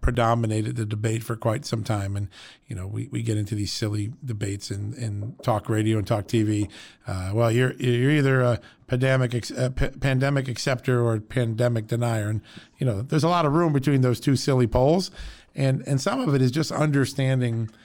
predominated 0.00 0.76
the 0.76 0.84
debate 0.84 1.22
for 1.22 1.36
quite 1.36 1.64
some 1.64 1.84
time. 1.84 2.16
And, 2.16 2.28
you 2.66 2.74
know, 2.74 2.86
we, 2.86 3.08
we 3.08 3.22
get 3.22 3.36
into 3.36 3.54
these 3.54 3.72
silly 3.72 4.12
debates 4.24 4.70
in, 4.70 4.94
in 4.94 5.36
talk 5.42 5.68
radio 5.68 5.98
and 5.98 6.06
talk 6.06 6.26
TV. 6.26 6.68
Uh, 7.06 7.30
well, 7.32 7.50
you're, 7.50 7.72
you're 7.74 8.10
either 8.10 8.40
a 8.40 8.60
pandemic, 8.86 9.50
a 9.50 9.70
p- 9.70 9.98
pandemic 9.98 10.48
acceptor 10.48 11.04
or 11.04 11.20
pandemic 11.20 11.86
denier. 11.86 12.28
And, 12.28 12.40
you 12.78 12.86
know, 12.86 13.02
there's 13.02 13.24
a 13.24 13.28
lot 13.28 13.46
of 13.46 13.52
room 13.52 13.72
between 13.72 14.00
those 14.00 14.20
two 14.20 14.36
silly 14.36 14.66
poles. 14.66 15.10
And, 15.54 15.82
and 15.86 16.00
some 16.00 16.20
of 16.20 16.34
it 16.34 16.42
is 16.42 16.50
just 16.50 16.72
understanding– 16.72 17.70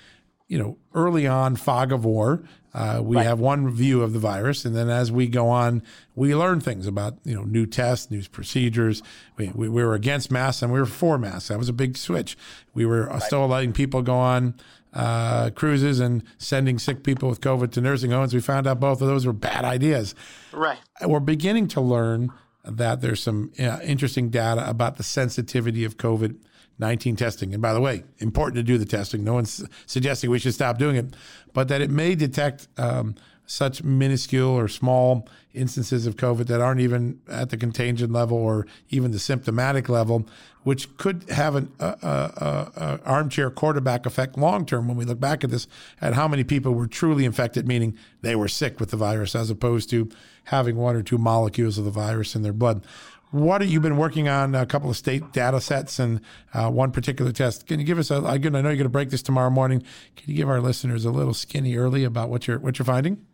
you 0.52 0.60
know, 0.60 0.78
early 0.94 1.26
on, 1.26 1.56
fog 1.56 1.94
of 1.94 2.04
war, 2.04 2.44
uh, 2.74 3.02
we 3.04 3.18
right. 3.18 3.26
have 3.26 3.40
one 3.40 3.70
view 3.70 4.02
of 4.02 4.14
the 4.14 4.20
virus, 4.20 4.64
and 4.64 4.76
then 4.76 4.90
as 4.90 5.12
we 5.12 5.28
go 5.28 5.50
on, 5.50 5.84
we 6.16 6.34
learn 6.34 6.62
things 6.62 6.88
about 6.88 7.16
you 7.26 7.36
know 7.36 7.44
new 7.44 7.66
tests, 7.66 8.10
new 8.10 8.24
procedures. 8.30 9.04
We, 9.38 9.50
we, 9.50 9.68
we 9.68 9.84
were 9.84 9.94
against 9.94 10.32
masks 10.32 10.62
and 10.62 10.72
we 10.72 10.80
were 10.80 10.86
for 10.86 11.18
masks. 11.18 11.50
That 11.50 11.58
was 11.58 11.70
a 11.70 11.74
big 11.74 11.98
switch. 11.98 12.38
We 12.74 12.86
were 12.86 13.08
right. 13.08 13.22
still 13.22 13.46
letting 13.48 13.74
people 13.74 14.02
go 14.02 14.16
on 14.16 14.56
uh, 14.94 15.50
cruises 15.52 16.00
and 16.00 16.24
sending 16.38 16.80
sick 16.80 17.04
people 17.04 17.30
with 17.30 17.42
COVID 17.42 17.72
to 17.74 17.82
nursing 17.82 18.12
homes. 18.12 18.34
We 18.34 18.42
found 18.42 18.68
out 18.68 18.80
both 18.80 19.02
of 19.02 19.08
those 19.08 19.26
were 19.26 19.34
bad 19.34 19.66
ideas. 19.66 20.16
Right. 20.54 20.80
We're 21.06 21.20
beginning 21.20 21.68
to 21.70 21.82
learn 21.82 22.32
that 22.64 23.02
there's 23.02 23.22
some 23.22 23.52
uh, 23.60 23.80
interesting 23.84 24.30
data 24.30 24.70
about 24.70 24.98
the 24.98 25.04
sensitivity 25.04 25.84
of 25.84 25.98
COVID 25.98 26.38
19 26.80 27.16
testing. 27.16 27.54
And 27.54 27.62
by 27.62 27.74
the 27.74 27.82
way, 27.82 28.04
important 28.20 28.56
to 28.56 28.64
do 28.64 28.78
the 28.78 28.86
testing. 28.86 29.24
No 29.24 29.36
one's 29.36 29.64
suggesting 29.86 30.30
we 30.30 30.40
should 30.40 30.54
stop 30.54 30.78
doing 30.78 30.96
it, 30.96 31.14
but 31.54 31.68
that 31.68 31.82
it 31.82 31.90
may 31.90 32.16
detect 32.16 32.68
um, 32.78 33.16
such 33.52 33.84
minuscule 33.84 34.50
or 34.50 34.68
small 34.70 35.28
instances 35.54 36.08
of 36.08 36.16
COVID 36.16 36.48
that 36.48 36.62
aren't 36.62 36.80
even 36.80 37.20
at 37.28 37.50
the 37.50 37.58
contagion 37.58 38.14
level 38.14 38.38
or 38.38 38.66
even 38.90 39.12
the 39.12 39.20
symptomatic 39.20 39.90
level, 39.90 40.26
which 40.64 40.96
could 40.96 41.30
have 41.30 41.56
an 41.56 41.70
a, 41.80 41.86
a, 41.86 42.72
a 42.76 43.00
armchair 43.06 43.50
quarterback 43.50 44.06
effect 44.06 44.38
long 44.38 44.66
term 44.66 44.88
when 44.88 44.96
we 44.96 45.04
look 45.04 45.20
back 45.20 45.44
at 45.44 45.50
this, 45.50 45.68
at 46.00 46.14
how 46.14 46.30
many 46.30 46.46
people 46.46 46.74
were 46.74 46.88
truly 46.88 47.26
infected, 47.26 47.68
meaning 47.68 47.98
they 48.22 48.36
were 48.36 48.48
sick 48.48 48.80
with 48.80 48.92
the 48.92 48.98
virus, 48.98 49.36
as 49.36 49.50
opposed 49.50 49.90
to 49.90 50.10
having 50.46 50.78
one 50.78 50.96
or 50.96 51.04
two 51.04 51.18
molecules 51.18 51.78
of 51.78 51.84
the 51.84 51.92
virus 51.92 52.36
in 52.36 52.44
their 52.44 52.54
blood. 52.54 52.86
What 53.32 53.62
have 53.62 53.70
you 53.70 53.80
been 53.80 53.96
working 53.96 54.28
on? 54.28 54.56
A 54.56 54.65
couple 54.65 54.89
of 54.89 54.98
state 54.98 55.32
data 55.32 55.62
sets 55.62 56.00
and 56.00 56.20
uh, 56.54 56.70
one 56.70 56.91
particular 56.91 57.32
test. 57.32 57.65
Can 57.65 57.80
you 57.80 57.86
give 57.86 57.98
us 57.98 58.12
a? 58.12 58.15
I 58.15 58.38
know 58.38 58.60
you're 58.60 58.62
going 58.62 58.80
to 58.80 58.89
break 58.89 59.10
this 59.10 59.22
tomorrow 59.22 59.50
morning. 59.50 59.82
Can 60.17 60.30
you 60.30 60.36
give 60.36 60.50
our 60.50 60.60
listeners 60.60 61.06
a 61.06 61.12
little 61.12 61.34
skinny 61.34 61.78
early 61.78 62.04
about 62.04 62.30
what 62.30 62.46
you're 62.46 62.60
what 62.60 62.78
you're 62.78 62.86
finding? 62.86 63.26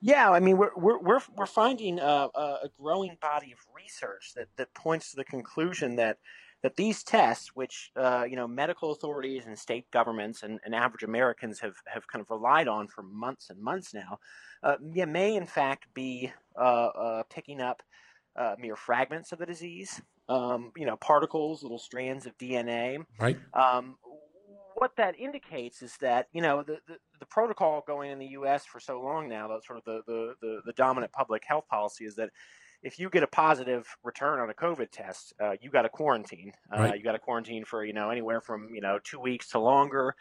Yeah, 0.00 0.30
I 0.30 0.40
mean, 0.40 0.56
we're 0.56 0.70
we're 0.74 0.98
we're, 0.98 1.20
we're 1.36 1.46
finding 1.46 1.98
a, 1.98 2.28
a 2.34 2.70
growing 2.80 3.18
body 3.20 3.52
of 3.52 3.58
research 3.76 4.32
that 4.36 4.48
that 4.56 4.72
points 4.72 5.10
to 5.10 5.16
the 5.16 5.24
conclusion 5.24 5.96
that 5.96 6.16
that 6.62 6.76
these 6.76 7.02
tests, 7.02 7.54
which 7.54 7.90
uh, 7.94 8.24
you 8.28 8.36
know 8.36 8.48
medical 8.48 8.92
authorities 8.92 9.44
and 9.46 9.58
state 9.58 9.90
governments 9.90 10.42
and, 10.42 10.60
and, 10.64 10.74
average 10.74 11.02
Americans 11.02 11.60
have, 11.60 11.74
have 11.86 12.06
kind 12.06 12.22
of 12.22 12.30
relied 12.30 12.68
on 12.68 12.88
for 12.88 13.02
months 13.02 13.50
and 13.50 13.60
months 13.60 13.92
now, 13.92 14.18
uh, 14.62 14.76
may 14.80 15.36
in 15.36 15.44
fact 15.46 15.92
be 15.92 16.32
uh, 16.56 16.86
uh 16.86 17.22
picking 17.28 17.60
up 17.60 17.82
uh, 18.36 18.54
mere 18.58 18.76
fragments 18.76 19.32
of 19.32 19.38
the 19.38 19.46
disease, 19.46 20.00
um, 20.28 20.72
you 20.76 20.86
know, 20.86 20.96
particles, 20.96 21.62
little 21.62 21.78
strands 21.78 22.26
of 22.26 22.36
DNA. 22.38 23.04
Right. 23.18 23.38
Um, 23.54 23.96
what 24.74 24.96
that 24.96 25.18
indicates 25.18 25.82
is 25.82 25.96
that 26.00 26.28
you 26.32 26.40
know 26.40 26.62
the, 26.62 26.78
the, 26.88 26.96
the, 27.20 27.26
protocol 27.26 27.84
going 27.86 28.10
in 28.10 28.18
the 28.18 28.28
U.S. 28.28 28.64
for 28.64 28.80
so 28.80 29.00
long 29.00 29.28
now, 29.28 29.48
that 29.48 29.64
sort 29.64 29.78
of 29.78 29.84
the, 29.84 30.00
the, 30.06 30.34
the, 30.40 30.60
the 30.66 30.72
dominant 30.72 31.12
public 31.12 31.42
health 31.46 31.68
policy 31.68 32.04
is 32.04 32.16
that 32.16 32.30
if 32.82 32.98
you 32.98 33.08
get 33.08 33.22
a 33.22 33.28
positive 33.28 33.86
return 34.02 34.40
on 34.40 34.50
a 34.50 34.54
COVID 34.54 34.90
test, 34.90 35.34
uh, 35.40 35.52
you 35.60 35.70
got 35.70 35.82
to 35.82 35.88
quarantine. 35.88 36.52
Uh, 36.74 36.80
right. 36.80 36.98
You 36.98 37.04
got 37.04 37.12
to 37.12 37.18
quarantine 37.18 37.64
for 37.64 37.84
you 37.84 37.92
know 37.92 38.10
anywhere 38.10 38.40
from 38.40 38.68
you 38.74 38.80
know 38.80 38.98
two 39.02 39.20
weeks 39.20 39.50
to 39.50 39.58
longer 39.58 40.16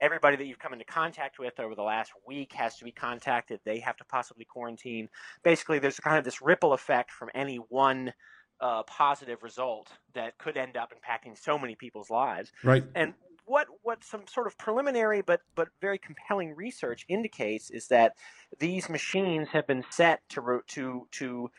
everybody 0.00 0.36
that 0.36 0.44
you've 0.44 0.58
come 0.58 0.72
into 0.72 0.84
contact 0.84 1.38
with 1.38 1.58
over 1.58 1.74
the 1.74 1.82
last 1.82 2.12
week 2.26 2.52
has 2.52 2.76
to 2.76 2.84
be 2.84 2.92
contacted. 2.92 3.60
They 3.64 3.78
have 3.80 3.96
to 3.96 4.04
possibly 4.04 4.44
quarantine. 4.44 5.08
Basically, 5.42 5.78
there's 5.78 6.00
kind 6.00 6.18
of 6.18 6.24
this 6.24 6.42
ripple 6.42 6.72
effect 6.72 7.10
from 7.10 7.30
any 7.34 7.56
one 7.56 8.12
uh, 8.60 8.82
positive 8.84 9.42
result 9.42 9.88
that 10.14 10.38
could 10.38 10.56
end 10.56 10.76
up 10.76 10.92
impacting 10.92 11.36
so 11.36 11.58
many 11.58 11.74
people's 11.74 12.10
lives. 12.10 12.52
Right. 12.62 12.84
And 12.94 13.14
what 13.44 13.68
what 13.82 14.02
some 14.02 14.22
sort 14.26 14.46
of 14.46 14.58
preliminary 14.58 15.22
but 15.22 15.40
but 15.54 15.68
very 15.80 15.98
compelling 15.98 16.54
research 16.56 17.04
indicates 17.08 17.70
is 17.70 17.88
that 17.88 18.14
these 18.58 18.88
machines 18.88 19.48
have 19.52 19.66
been 19.66 19.84
set 19.90 20.20
to 20.30 20.62
to 20.66 21.06
to 21.12 21.50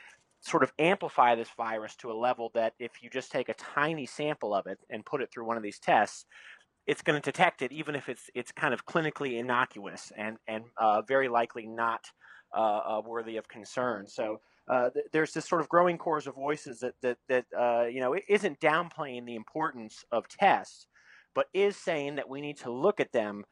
sort 0.41 0.63
of 0.63 0.71
amplify 0.80 1.36
this 1.36 1.50
virus 1.58 1.95
to 1.95 2.12
a 2.12 2.13
level 2.13 2.52
that 2.54 2.73
if 2.80 3.02
you 3.02 3.10
just 3.10 3.32
take 3.32 3.50
a 3.50 3.54
tiny 3.56 4.06
sample 4.06 4.54
of 4.54 4.67
it 4.67 4.80
and 4.89 5.06
put 5.06 5.21
it 5.21 5.32
through 5.32 5.45
one 5.45 5.58
of 5.58 5.63
these 5.63 5.80
tests, 5.80 6.26
it's 6.88 7.02
going 7.02 7.21
to 7.21 7.32
detect 7.32 7.62
it 7.62 7.71
even 7.71 7.95
if 7.95 8.10
it's 8.10 8.30
it's 8.34 8.52
kind 8.52 8.73
of 8.73 8.86
clinically 8.86 9.38
innocuous 9.38 10.12
and 10.17 10.38
and 10.47 10.63
uh, 10.78 11.02
very 11.02 11.28
likely 11.28 11.67
not 11.67 12.06
uh, 12.56 12.60
uh, 12.60 13.02
worthy 13.06 13.38
of 13.38 13.47
concern. 13.47 14.08
So. 14.08 14.41
Uh, 14.69 14.89
th- 14.89 15.06
there's 15.13 15.32
this 15.32 15.47
sort 15.47 15.62
of 15.62 15.69
growing 15.69 15.97
chorus 15.97 16.28
of 16.28 16.36
voices 16.36 16.82
that 16.82 16.93
that 17.02 17.17
that 17.30 17.45
uh, 17.58 17.86
you 17.86 18.02
know 18.02 18.13
isn't 18.28 18.60
downplaying 18.60 19.26
the 19.26 19.36
importance 19.36 20.04
of 20.12 20.28
tests, 20.28 20.88
but 21.34 21.45
is 21.54 21.78
saying 21.78 22.15
that 22.15 22.28
we 22.28 22.41
need 22.41 22.58
to 22.58 22.69
look 22.69 23.00
at 23.00 23.13
them 23.13 23.45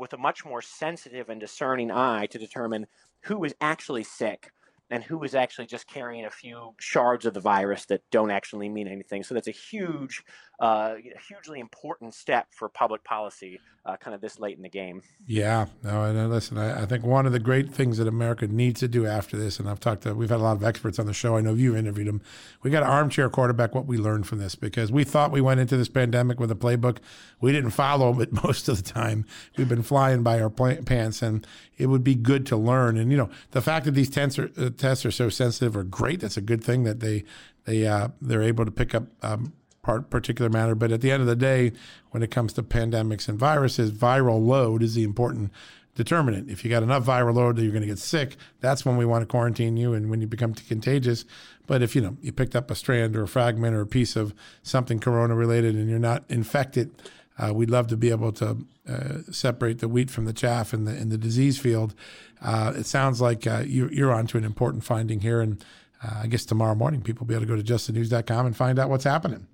with 0.00 0.12
a 0.12 0.16
much 0.18 0.44
more 0.44 0.60
sensitive 0.60 1.28
and 1.28 1.40
discerning 1.40 1.92
eye 1.92 2.26
to 2.26 2.36
determine 2.36 2.84
who 3.20 3.44
is 3.44 3.54
actually 3.60 4.02
sick 4.02 4.50
and 4.90 5.02
who 5.02 5.22
is 5.24 5.34
actually 5.34 5.66
just 5.66 5.86
carrying 5.88 6.24
a 6.24 6.30
few 6.30 6.74
shards 6.78 7.26
of 7.26 7.34
the 7.34 7.40
virus 7.40 7.86
that 7.86 8.02
don't 8.10 8.30
actually 8.30 8.68
mean 8.68 8.86
anything. 8.86 9.22
So 9.22 9.34
that's 9.34 9.48
a 9.48 9.52
huge, 9.52 10.22
uh, 10.60 10.94
hugely 11.28 11.58
important 11.58 12.14
step 12.14 12.46
for 12.50 12.68
public 12.68 13.02
policy, 13.02 13.60
uh, 13.84 13.96
kind 13.96 14.14
of 14.14 14.20
this 14.20 14.38
late 14.38 14.56
in 14.56 14.62
the 14.62 14.68
game. 14.68 15.02
Yeah, 15.26 15.66
no, 15.82 16.04
and 16.04 16.30
listen, 16.30 16.56
I, 16.56 16.82
I, 16.82 16.86
think 16.86 17.04
one 17.04 17.26
of 17.26 17.32
the 17.32 17.38
great 17.38 17.72
things 17.72 17.98
that 17.98 18.08
America 18.08 18.46
needs 18.46 18.80
to 18.80 18.88
do 18.88 19.06
after 19.06 19.36
this, 19.36 19.60
and 19.60 19.68
I've 19.68 19.80
talked 19.80 20.02
to, 20.02 20.14
we've 20.14 20.30
had 20.30 20.40
a 20.40 20.42
lot 20.42 20.56
of 20.56 20.64
experts 20.64 20.98
on 20.98 21.06
the 21.06 21.12
show. 21.12 21.36
I 21.36 21.40
know 21.40 21.54
you've 21.54 21.76
interviewed 21.76 22.08
them. 22.08 22.20
We 22.62 22.70
got 22.70 22.82
an 22.82 22.88
armchair 22.88 23.28
quarterback. 23.28 23.74
What 23.74 23.86
we 23.86 23.96
learned 23.96 24.26
from 24.26 24.38
this, 24.38 24.54
because 24.54 24.90
we 24.90 25.04
thought 25.04 25.30
we 25.30 25.40
went 25.40 25.60
into 25.60 25.76
this 25.76 25.88
pandemic 25.88 26.40
with 26.40 26.50
a 26.50 26.56
playbook, 26.56 26.98
we 27.40 27.52
didn't 27.52 27.70
follow 27.70 28.20
it 28.20 28.32
most 28.44 28.68
of 28.68 28.82
the 28.82 28.92
time. 28.92 29.24
We've 29.56 29.68
been 29.68 29.82
flying 29.82 30.22
by 30.22 30.40
our 30.40 30.50
pants, 30.50 31.22
and 31.22 31.46
it 31.76 31.86
would 31.86 32.04
be 32.04 32.14
good 32.14 32.46
to 32.46 32.56
learn. 32.56 32.96
And 32.96 33.10
you 33.10 33.18
know, 33.18 33.30
the 33.50 33.60
fact 33.60 33.84
that 33.84 33.92
these 33.92 34.10
tents 34.10 34.38
are, 34.38 34.50
uh, 34.56 34.70
tests 34.78 35.04
are 35.04 35.10
so 35.10 35.28
sensitive 35.28 35.76
are 35.76 35.84
great. 35.84 36.20
That's 36.20 36.36
a 36.36 36.42
good 36.42 36.62
thing 36.62 36.84
that 36.84 37.00
they 37.00 37.24
they 37.64 37.86
uh, 37.86 38.08
they're 38.20 38.42
able 38.42 38.64
to 38.64 38.70
pick 38.70 38.94
up 38.94 39.04
um, 39.22 39.52
part 39.82 40.10
particular 40.10 40.50
matter. 40.50 40.74
But 40.74 40.92
at 40.92 41.00
the 41.00 41.10
end 41.10 41.20
of 41.20 41.28
the 41.28 41.36
day, 41.36 41.72
when 42.10 42.22
it 42.22 42.30
comes 42.30 42.52
to 42.54 42.62
pandemics 42.62 43.28
and 43.28 43.38
viruses, 43.38 43.92
viral 43.92 44.44
load 44.44 44.82
is 44.82 44.94
the 44.94 45.04
important 45.04 45.52
determinant. 45.94 46.50
If 46.50 46.64
you 46.64 46.70
got 46.70 46.82
enough 46.82 47.04
viral 47.04 47.34
load 47.34 47.56
that 47.56 47.62
you're 47.62 47.72
going 47.72 47.82
to 47.82 47.88
get 47.88 47.98
sick, 47.98 48.36
that's 48.60 48.84
when 48.84 48.96
we 48.96 49.04
want 49.04 49.22
to 49.22 49.26
quarantine 49.26 49.76
you 49.76 49.94
and 49.94 50.10
when 50.10 50.20
you 50.20 50.26
become 50.26 50.54
contagious. 50.54 51.24
But 51.66 51.82
if 51.82 51.96
you 51.96 52.02
know 52.02 52.16
you 52.20 52.32
picked 52.32 52.54
up 52.54 52.70
a 52.70 52.74
strand 52.74 53.16
or 53.16 53.24
a 53.24 53.28
fragment 53.28 53.74
or 53.74 53.80
a 53.80 53.86
piece 53.86 54.16
of 54.16 54.34
something 54.62 55.00
corona 55.00 55.34
related 55.34 55.74
and 55.74 55.88
you're 55.88 55.98
not 55.98 56.24
infected, 56.28 56.90
uh, 57.38 57.52
we'd 57.52 57.70
love 57.70 57.86
to 57.88 57.96
be 57.96 58.10
able 58.10 58.32
to 58.32 58.58
uh, 58.88 59.18
separate 59.30 59.80
the 59.80 59.88
wheat 59.88 60.10
from 60.10 60.24
the 60.24 60.32
chaff 60.32 60.72
in 60.72 60.84
the 60.84 60.96
in 60.96 61.08
the 61.08 61.18
disease 61.18 61.58
field. 61.58 61.94
Uh, 62.40 62.72
it 62.76 62.86
sounds 62.86 63.20
like 63.20 63.46
uh, 63.46 63.62
you, 63.66 63.88
you're 63.90 64.12
onto 64.12 64.38
an 64.38 64.44
important 64.44 64.84
finding 64.84 65.20
here, 65.20 65.40
and 65.40 65.64
uh, 66.02 66.20
I 66.22 66.26
guess 66.26 66.44
tomorrow 66.44 66.74
morning 66.74 67.02
people 67.02 67.24
will 67.24 67.28
be 67.28 67.34
able 67.34 67.46
to 67.46 67.48
go 67.48 67.60
to 67.60 67.62
justthenews.com 67.62 68.46
and 68.46 68.56
find 68.56 68.78
out 68.78 68.88
what's 68.88 69.04
happening. 69.04 69.46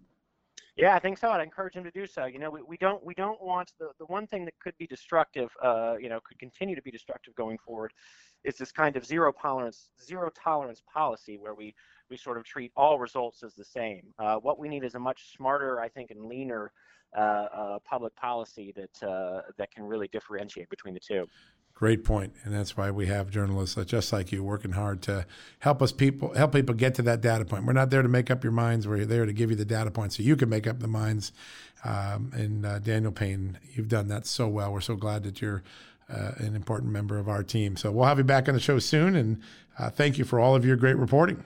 Yeah, 0.76 0.96
I 0.96 0.98
think 1.00 1.18
so. 1.18 1.30
I'd 1.30 1.42
encourage 1.42 1.74
them 1.74 1.84
to 1.84 1.90
do 1.90 2.06
so. 2.06 2.24
You 2.24 2.38
know, 2.38 2.50
we, 2.50 2.62
we 2.62 2.76
don't 2.76 3.04
we 3.04 3.14
don't 3.14 3.40
want 3.42 3.72
the, 3.78 3.90
the 3.98 4.06
one 4.06 4.26
thing 4.26 4.44
that 4.46 4.54
could 4.58 4.76
be 4.78 4.86
destructive, 4.86 5.50
uh, 5.62 5.96
you 6.00 6.08
know, 6.08 6.20
could 6.24 6.38
continue 6.38 6.74
to 6.74 6.82
be 6.82 6.90
destructive 6.90 7.34
going 7.34 7.58
forward, 7.58 7.92
is 8.44 8.56
this 8.56 8.72
kind 8.72 8.96
of 8.96 9.04
zero 9.04 9.32
tolerance 9.32 9.90
zero 10.02 10.30
tolerance 10.30 10.82
policy 10.92 11.36
where 11.36 11.54
we 11.54 11.74
we 12.08 12.16
sort 12.16 12.38
of 12.38 12.44
treat 12.44 12.72
all 12.76 12.98
results 12.98 13.42
as 13.42 13.54
the 13.54 13.64
same. 13.64 14.14
Uh, 14.18 14.36
what 14.36 14.58
we 14.58 14.68
need 14.68 14.84
is 14.84 14.94
a 14.94 14.98
much 14.98 15.34
smarter, 15.36 15.80
I 15.80 15.88
think, 15.88 16.10
and 16.10 16.26
leaner 16.26 16.72
public 17.84 18.14
policy 18.16 18.72
that 18.76 19.06
uh, 19.06 19.42
that 19.58 19.70
can 19.70 19.84
really 19.84 20.08
differentiate 20.08 20.68
between 20.70 20.94
the 20.94 21.00
two. 21.00 21.26
Great 21.74 22.04
point, 22.04 22.34
and 22.44 22.54
that's 22.54 22.76
why 22.76 22.90
we 22.90 23.06
have 23.06 23.30
journalists 23.30 23.76
just 23.86 24.12
like 24.12 24.30
you 24.30 24.44
working 24.44 24.72
hard 24.72 25.02
to 25.02 25.26
help 25.60 25.82
us 25.82 25.90
people 25.90 26.34
help 26.34 26.52
people 26.52 26.74
get 26.74 26.94
to 26.94 27.02
that 27.02 27.20
data 27.20 27.44
point. 27.44 27.64
We're 27.64 27.72
not 27.72 27.90
there 27.90 28.02
to 28.02 28.08
make 28.08 28.30
up 28.30 28.44
your 28.44 28.52
minds; 28.52 28.86
we're 28.86 29.04
there 29.04 29.26
to 29.26 29.32
give 29.32 29.50
you 29.50 29.56
the 29.56 29.64
data 29.64 29.90
points 29.90 30.16
so 30.16 30.22
you 30.22 30.36
can 30.36 30.48
make 30.48 30.66
up 30.66 30.80
the 30.80 30.88
minds. 30.88 31.32
Um, 31.84 32.30
and 32.34 32.64
uh, 32.64 32.78
Daniel 32.78 33.10
Payne, 33.10 33.58
you've 33.72 33.88
done 33.88 34.06
that 34.08 34.26
so 34.26 34.46
well. 34.46 34.72
We're 34.72 34.80
so 34.80 34.94
glad 34.94 35.24
that 35.24 35.42
you're 35.42 35.64
uh, 36.08 36.32
an 36.36 36.54
important 36.54 36.92
member 36.92 37.18
of 37.18 37.28
our 37.28 37.42
team. 37.42 37.76
So 37.76 37.90
we'll 37.90 38.06
have 38.06 38.18
you 38.18 38.24
back 38.24 38.48
on 38.48 38.54
the 38.54 38.60
show 38.60 38.78
soon, 38.78 39.16
and 39.16 39.40
uh, 39.78 39.90
thank 39.90 40.18
you 40.18 40.24
for 40.24 40.38
all 40.38 40.54
of 40.54 40.64
your 40.64 40.76
great 40.76 40.96
reporting. 40.96 41.42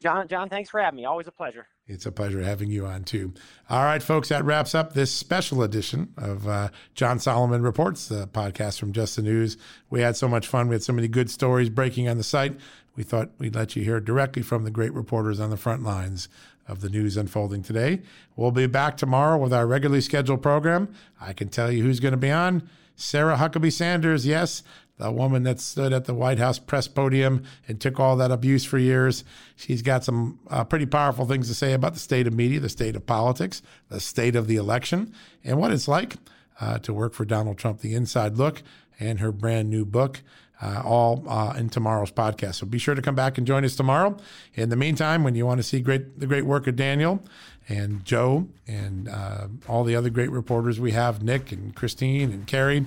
John, 0.00 0.28
John, 0.28 0.48
thanks 0.48 0.70
for 0.70 0.80
having 0.80 0.96
me. 0.96 1.04
Always 1.04 1.26
a 1.26 1.32
pleasure. 1.32 1.66
It's 1.86 2.06
a 2.06 2.12
pleasure 2.12 2.42
having 2.42 2.70
you 2.70 2.86
on 2.86 3.04
too. 3.04 3.34
All 3.68 3.84
right, 3.84 4.02
folks, 4.02 4.30
that 4.30 4.44
wraps 4.44 4.74
up 4.74 4.94
this 4.94 5.12
special 5.12 5.62
edition 5.62 6.14
of 6.16 6.48
uh, 6.48 6.70
John 6.94 7.18
Solomon 7.18 7.62
Reports, 7.62 8.08
the 8.08 8.26
podcast 8.26 8.78
from 8.78 8.92
Just 8.92 9.16
the 9.16 9.22
News. 9.22 9.58
We 9.90 10.00
had 10.00 10.16
so 10.16 10.26
much 10.26 10.46
fun. 10.46 10.68
We 10.68 10.74
had 10.74 10.82
so 10.82 10.94
many 10.94 11.08
good 11.08 11.30
stories 11.30 11.68
breaking 11.68 12.08
on 12.08 12.16
the 12.16 12.22
site. 12.22 12.58
We 12.96 13.02
thought 13.02 13.30
we'd 13.38 13.54
let 13.54 13.76
you 13.76 13.82
hear 13.82 14.00
directly 14.00 14.42
from 14.42 14.64
the 14.64 14.70
great 14.70 14.94
reporters 14.94 15.38
on 15.38 15.50
the 15.50 15.56
front 15.58 15.82
lines 15.82 16.28
of 16.66 16.80
the 16.80 16.88
news 16.88 17.16
unfolding 17.16 17.62
today. 17.62 18.00
We'll 18.36 18.52
be 18.52 18.66
back 18.66 18.96
tomorrow 18.96 19.36
with 19.36 19.52
our 19.52 19.66
regularly 19.66 20.00
scheduled 20.00 20.42
program. 20.42 20.94
I 21.20 21.34
can 21.34 21.48
tell 21.48 21.70
you 21.70 21.82
who's 21.82 22.00
going 22.00 22.12
to 22.12 22.18
be 22.18 22.30
on. 22.30 22.68
Sarah 22.94 23.36
Huckabee 23.36 23.72
Sanders, 23.72 24.26
yes, 24.26 24.62
the 25.00 25.10
woman 25.10 25.42
that 25.44 25.60
stood 25.60 25.92
at 25.92 26.04
the 26.04 26.14
White 26.14 26.38
House 26.38 26.58
press 26.58 26.86
podium 26.86 27.42
and 27.66 27.80
took 27.80 27.98
all 27.98 28.16
that 28.16 28.30
abuse 28.30 28.64
for 28.64 28.78
years. 28.78 29.24
She's 29.56 29.82
got 29.82 30.04
some 30.04 30.38
uh, 30.48 30.64
pretty 30.64 30.86
powerful 30.86 31.26
things 31.26 31.48
to 31.48 31.54
say 31.54 31.72
about 31.72 31.94
the 31.94 32.00
state 32.00 32.26
of 32.26 32.34
media, 32.34 32.60
the 32.60 32.68
state 32.68 32.96
of 32.96 33.06
politics, 33.06 33.62
the 33.88 34.00
state 34.00 34.36
of 34.36 34.46
the 34.46 34.56
election, 34.56 35.12
and 35.42 35.58
what 35.58 35.72
it's 35.72 35.88
like 35.88 36.16
uh, 36.60 36.78
to 36.80 36.92
work 36.92 37.14
for 37.14 37.24
Donald 37.24 37.58
Trump, 37.58 37.80
the 37.80 37.94
inside 37.94 38.36
look, 38.36 38.62
and 38.98 39.20
her 39.20 39.32
brand 39.32 39.70
new 39.70 39.84
book. 39.84 40.20
Uh, 40.62 40.82
all 40.84 41.24
uh, 41.26 41.54
in 41.56 41.70
tomorrow's 41.70 42.12
podcast. 42.12 42.56
So 42.56 42.66
be 42.66 42.76
sure 42.76 42.94
to 42.94 43.00
come 43.00 43.14
back 43.14 43.38
and 43.38 43.46
join 43.46 43.64
us 43.64 43.76
tomorrow. 43.76 44.18
In 44.54 44.68
the 44.68 44.76
meantime, 44.76 45.24
when 45.24 45.34
you 45.34 45.46
want 45.46 45.56
to 45.56 45.62
see 45.62 45.80
great 45.80 46.20
the 46.20 46.26
great 46.26 46.44
work 46.44 46.66
of 46.66 46.76
Daniel 46.76 47.24
and 47.66 48.04
Joe 48.04 48.46
and 48.66 49.08
uh, 49.08 49.46
all 49.68 49.84
the 49.84 49.96
other 49.96 50.10
great 50.10 50.30
reporters 50.30 50.78
we 50.78 50.90
have, 50.90 51.22
Nick 51.22 51.50
and 51.50 51.74
Christine 51.74 52.30
and 52.30 52.46
Carrie, 52.46 52.84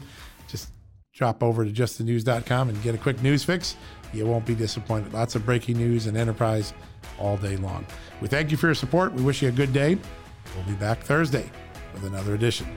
drop 1.14 1.44
over 1.44 1.64
to 1.64 1.72
justthenews.com 1.72 2.70
and 2.70 2.82
get 2.82 2.96
a 2.96 2.98
quick 2.98 3.22
news 3.22 3.44
fix. 3.44 3.76
You 4.14 4.26
won't 4.26 4.46
be 4.46 4.56
disappointed. 4.56 5.14
Lots 5.14 5.36
of 5.36 5.46
breaking 5.46 5.78
news 5.78 6.08
and 6.08 6.18
enterprise 6.18 6.74
all 7.20 7.38
day 7.38 7.56
long. 7.58 7.86
We 8.22 8.28
thank 8.28 8.52
you 8.52 8.58
for 8.58 8.68
your 8.68 8.76
support. 8.76 9.14
We 9.14 9.24
wish 9.24 9.42
you 9.42 9.50
a 9.50 9.52
good 9.52 9.74
day. 9.74 9.98
We'll 10.56 10.66
be 10.66 10.74
back 10.74 11.00
Thursday 11.00 11.50
with 11.94 12.04
another 12.04 12.36
edition. 12.36 12.68